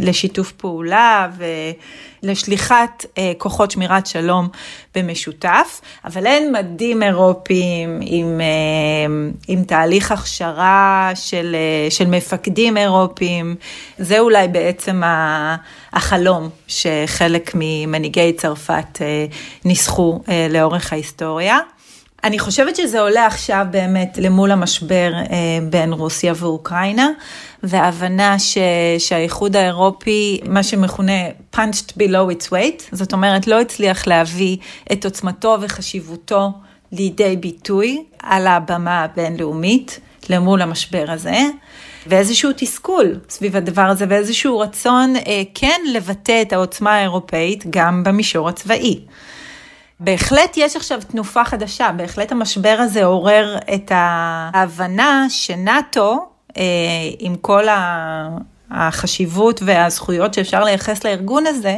לשיתוף 0.00 0.52
פעולה 0.52 1.28
ולשליחת 2.22 3.06
אה, 3.18 3.32
כוחות 3.38 3.70
שמירת 3.70 4.06
שלום 4.06 4.48
במשותף, 4.94 5.80
אבל 6.04 6.26
אין 6.26 6.52
מדים 6.52 7.02
אירופיים 7.02 8.00
עם, 8.02 8.40
אה, 8.40 8.46
עם 9.48 9.64
תהליך 9.64 10.12
הכשרה 10.12 11.10
של, 11.14 11.56
של 11.90 12.06
מפקדים 12.06 12.76
אירופיים. 12.76 13.56
זה 13.98 14.18
אולי 14.18 14.48
בעצם 14.48 15.02
החלום 15.92 16.48
שחלק 16.66 17.50
ממנהיגי 17.54 18.32
צרפת 18.32 18.98
ניסחו 19.64 20.20
לאורך 20.50 20.92
ההיסטוריה. 20.92 21.58
אני 22.26 22.38
חושבת 22.38 22.76
שזה 22.76 23.00
עולה 23.00 23.26
עכשיו 23.26 23.66
באמת 23.70 24.18
למול 24.22 24.50
המשבר 24.50 25.12
אה, 25.14 25.24
בין 25.70 25.92
רוסיה 25.92 26.32
ואוקראינה, 26.36 27.08
וההבנה 27.62 28.38
ש, 28.38 28.58
שהאיחוד 28.98 29.56
האירופי, 29.56 30.40
מה 30.44 30.62
שמכונה 30.62 31.12
punched 31.54 31.92
below 31.98 32.32
its 32.32 32.46
weight, 32.46 32.82
זאת 32.92 33.12
אומרת 33.12 33.46
לא 33.46 33.60
הצליח 33.60 34.06
להביא 34.06 34.56
את 34.92 35.04
עוצמתו 35.04 35.58
וחשיבותו 35.60 36.52
לידי 36.92 37.36
ביטוי 37.36 38.04
על 38.22 38.46
הבמה 38.46 39.02
הבינלאומית 39.04 40.00
למול 40.28 40.62
המשבר 40.62 41.04
הזה. 41.08 41.40
ואיזשהו 42.06 42.50
תסכול 42.56 43.18
סביב 43.28 43.56
הדבר 43.56 43.82
הזה 43.82 44.04
ואיזשהו 44.08 44.58
רצון 44.58 45.16
אה, 45.16 45.42
כן 45.54 45.80
לבטא 45.92 46.42
את 46.42 46.52
העוצמה 46.52 46.94
האירופאית 46.94 47.64
גם 47.70 48.04
במישור 48.04 48.48
הצבאי. 48.48 49.00
בהחלט 50.00 50.56
יש 50.56 50.76
עכשיו 50.76 51.00
תנופה 51.08 51.44
חדשה, 51.44 51.90
בהחלט 51.96 52.32
המשבר 52.32 52.76
הזה 52.80 53.04
עורר 53.04 53.56
את 53.74 53.92
ההבנה 53.94 55.26
שנאט"ו, 55.28 56.28
אה, 56.56 56.62
עם 57.18 57.36
כל 57.36 57.64
החשיבות 58.70 59.60
והזכויות 59.64 60.34
שאפשר 60.34 60.64
לייחס 60.64 61.04
לארגון 61.04 61.46
הזה, 61.46 61.76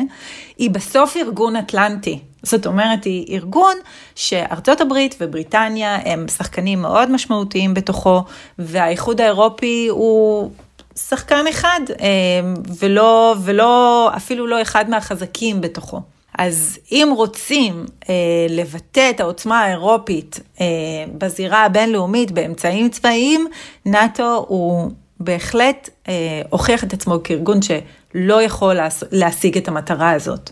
היא 0.58 0.70
בסוף 0.70 1.16
ארגון 1.16 1.56
אטלנטי. 1.56 2.18
זאת 2.42 2.66
אומרת, 2.66 3.04
היא 3.04 3.36
ארגון 3.36 3.76
שארצות 4.14 4.80
הברית 4.80 5.14
ובריטניה 5.20 5.98
הם 6.04 6.28
שחקנים 6.28 6.82
מאוד 6.82 7.10
משמעותיים 7.10 7.74
בתוכו, 7.74 8.24
והאיחוד 8.58 9.20
האירופי 9.20 9.88
הוא 9.90 10.50
שחקן 10.96 11.46
אחד, 11.46 11.80
אה, 12.00 12.06
ולא, 12.78 13.34
ולא, 13.44 14.10
אפילו 14.16 14.46
לא 14.46 14.62
אחד 14.62 14.90
מהחזקים 14.90 15.60
בתוכו. 15.60 16.00
אז 16.38 16.78
אם 16.92 17.12
רוצים 17.16 17.86
אה, 18.08 18.14
לבטא 18.48 19.10
את 19.10 19.20
העוצמה 19.20 19.60
האירופית 19.60 20.40
אה, 20.60 20.66
בזירה 21.18 21.64
הבינלאומית 21.64 22.30
באמצעים 22.30 22.88
צבאיים, 22.88 23.46
נאט"ו 23.86 24.44
הוא 24.48 24.90
בהחלט 25.20 25.90
אה, 26.08 26.42
הוכיח 26.50 26.84
את 26.84 26.92
עצמו 26.92 27.18
כארגון 27.24 27.58
שלא 27.62 28.42
יכול 28.42 28.76
להשיג 29.12 29.56
את 29.56 29.68
המטרה 29.68 30.10
הזאת. 30.10 30.50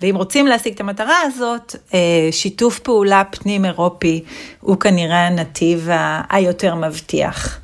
ואם 0.00 0.16
רוצים 0.16 0.46
להשיג 0.46 0.74
את 0.74 0.80
המטרה 0.80 1.20
הזאת, 1.20 1.76
אה, 1.94 2.28
שיתוף 2.30 2.78
פעולה 2.78 3.22
פנים 3.30 3.64
אירופי 3.64 4.24
הוא 4.60 4.76
כנראה 4.76 5.26
הנתיב 5.26 5.88
היותר 6.30 6.74
מבטיח. 6.74 7.58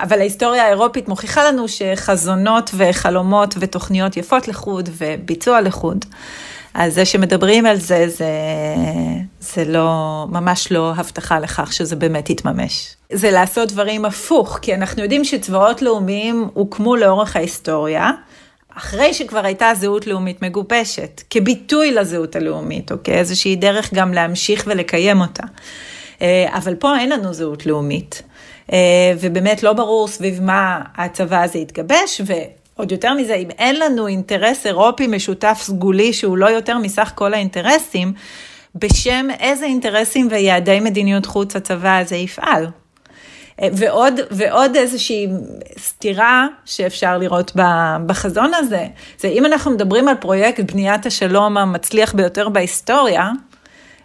אבל 0.00 0.18
ההיסטוריה 0.18 0.64
האירופית 0.64 1.08
מוכיחה 1.08 1.44
לנו 1.44 1.68
שחזונות 1.68 2.70
וחלומות 2.74 3.54
ותוכניות 3.58 4.16
יפות 4.16 4.48
לחוד 4.48 4.88
וביצוע 4.92 5.60
לחוד. 5.60 6.04
אז 6.74 6.94
זה 6.94 7.04
שמדברים 7.04 7.66
על 7.66 7.76
זה, 7.76 8.08
זה, 8.08 8.30
זה 9.40 9.64
לא, 9.64 10.26
ממש 10.28 10.72
לא 10.72 10.92
הבטחה 10.96 11.40
לכך 11.40 11.72
שזה 11.72 11.96
באמת 11.96 12.30
יתממש. 12.30 12.94
זה 13.12 13.30
לעשות 13.30 13.72
דברים 13.72 14.04
הפוך, 14.04 14.58
כי 14.62 14.74
אנחנו 14.74 15.02
יודעים 15.02 15.24
שצבאות 15.24 15.82
לאומיים 15.82 16.48
הוקמו 16.54 16.96
לאורך 16.96 17.36
ההיסטוריה, 17.36 18.10
אחרי 18.76 19.14
שכבר 19.14 19.44
הייתה 19.44 19.72
זהות 19.74 20.06
לאומית 20.06 20.42
מגובשת, 20.42 21.22
כביטוי 21.30 21.92
לזהות 21.92 22.36
הלאומית, 22.36 22.92
או 22.92 22.96
כאיזושהי 23.04 23.56
דרך 23.56 23.94
גם 23.94 24.14
להמשיך 24.14 24.64
ולקיים 24.66 25.20
אותה. 25.20 25.42
אה, 26.22 26.46
אבל 26.52 26.74
פה 26.74 26.98
אין 26.98 27.08
לנו 27.08 27.32
זהות 27.32 27.66
לאומית, 27.66 28.22
אה, 28.72 28.78
ובאמת 29.20 29.62
לא 29.62 29.72
ברור 29.72 30.08
סביב 30.08 30.42
מה 30.42 30.80
הצבא 30.96 31.42
הזה 31.42 31.58
יתגבש, 31.58 32.20
עוד 32.80 32.92
יותר 32.92 33.14
מזה, 33.14 33.34
אם 33.34 33.50
אין 33.50 33.76
לנו 33.78 34.06
אינטרס 34.06 34.66
אירופי 34.66 35.06
משותף 35.06 35.58
סגולי 35.62 36.12
שהוא 36.12 36.36
לא 36.36 36.46
יותר 36.46 36.78
מסך 36.78 37.12
כל 37.14 37.34
האינטרסים, 37.34 38.12
בשם 38.74 39.26
איזה 39.40 39.64
אינטרסים 39.64 40.28
ויעדי 40.30 40.80
מדיניות 40.80 41.26
חוץ 41.26 41.56
הצבא 41.56 41.98
הזה 41.98 42.16
יפעל. 42.16 42.66
ועוד, 43.72 44.14
ועוד 44.30 44.76
איזושהי 44.76 45.26
סתירה 45.78 46.46
שאפשר 46.64 47.18
לראות 47.18 47.52
בחזון 48.06 48.54
הזה, 48.54 48.86
זה 49.18 49.28
אם 49.28 49.46
אנחנו 49.46 49.70
מדברים 49.70 50.08
על 50.08 50.14
פרויקט 50.14 50.72
בניית 50.72 51.06
השלום 51.06 51.56
המצליח 51.56 52.14
ביותר 52.14 52.48
בהיסטוריה, 52.48 53.30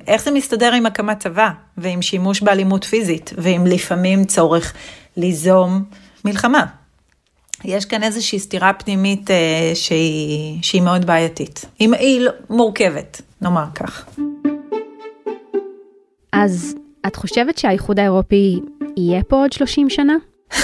איך 0.07 0.23
זה 0.23 0.31
מסתדר 0.31 0.73
עם 0.73 0.85
הקמת 0.85 1.19
צבא 1.19 1.49
ועם 1.77 2.01
שימוש 2.01 2.41
באלימות 2.41 2.83
פיזית 2.83 3.33
ועם 3.37 3.67
לפעמים 3.67 4.25
צורך 4.25 4.73
ליזום 5.17 5.83
מלחמה. 6.25 6.65
יש 7.67 7.85
כאן 7.85 8.03
איזושהי 8.03 8.39
סתירה 8.39 8.73
פנימית 8.73 9.31
אה, 9.31 9.71
שהיא, 9.73 10.57
שהיא 10.61 10.81
מאוד 10.81 11.05
בעייתית. 11.05 11.65
היא, 11.79 11.89
היא 11.99 12.21
לא, 12.21 12.31
מורכבת, 12.49 13.21
נאמר 13.41 13.65
כך. 13.75 14.05
אז 16.31 16.75
את 17.07 17.15
חושבת 17.15 17.57
שהאיחוד 17.57 17.99
האירופי 17.99 18.59
יהיה 18.97 19.23
פה 19.23 19.35
עוד 19.35 19.53
30 19.53 19.89
שנה? 19.89 20.15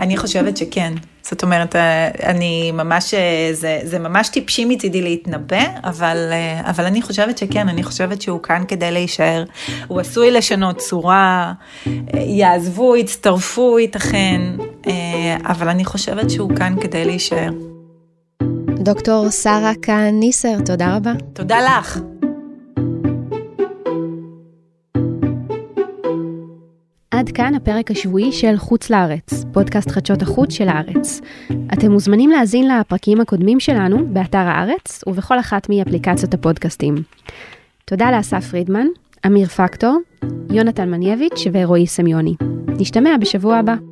אני 0.00 0.16
חושבת 0.16 0.56
שכן. 0.56 0.92
זאת 1.22 1.42
אומרת, 1.42 1.76
אה, 1.76 2.08
אני 2.22 2.72
ממש, 2.72 3.14
אה, 3.14 3.50
זה, 3.52 3.80
זה 3.84 3.98
ממש 3.98 4.28
טיפשי 4.28 4.64
מצידי 4.64 5.02
להתנבא, 5.02 5.64
אבל, 5.84 6.28
אה, 6.32 6.70
אבל 6.70 6.84
אני 6.84 7.02
חושבת 7.02 7.38
שכן, 7.38 7.68
אני 7.68 7.82
חושבת 7.82 8.22
שהוא 8.22 8.42
כאן 8.42 8.62
כדי 8.68 8.90
להישאר. 8.90 9.44
הוא 9.86 10.00
עשוי 10.00 10.30
לשנות 10.30 10.78
צורה, 10.78 11.52
יעזבו, 12.14 12.96
יצטרפו, 12.96 13.78
ייתכן, 13.78 14.40
אבל 15.44 15.68
אני 15.68 15.84
חושבת 15.84 16.30
שהוא 16.30 16.56
כאן 16.56 16.74
כדי 16.80 17.04
להישאר. 17.04 17.50
דוקטור 18.78 19.30
שרה 19.30 19.72
קאן 19.82 20.10
ניסר, 20.20 20.56
תודה 20.64 20.96
רבה. 20.96 21.12
תודה 21.32 21.58
לך. 21.60 21.98
עד 27.20 27.30
כאן 27.30 27.54
הפרק 27.54 27.90
השבועי 27.90 28.32
של 28.32 28.56
חוץ 28.56 28.90
לארץ, 28.90 29.44
פודקאסט 29.52 29.90
חדשות 29.90 30.22
החוץ 30.22 30.52
של 30.52 30.68
הארץ. 30.68 31.20
אתם 31.72 31.92
מוזמנים 31.92 32.30
להאזין 32.30 32.68
לפרקים 32.68 33.20
הקודמים 33.20 33.60
שלנו 33.60 33.98
באתר 34.12 34.38
הארץ 34.38 35.04
ובכל 35.06 35.40
אחת 35.40 35.68
מאפליקציות 35.68 36.34
הפודקאסטים. 36.34 36.94
תודה 37.84 38.10
לאסף 38.10 38.50
פרידמן, 38.50 38.86
אמיר 39.26 39.46
פקטור, 39.46 39.98
יונתן 40.50 40.90
מנייביץ' 40.90 41.46
ורועי 41.52 41.86
סמיוני. 41.86 42.34
נשתמע 42.68 43.16
בשבוע 43.20 43.56
הבא. 43.56 43.89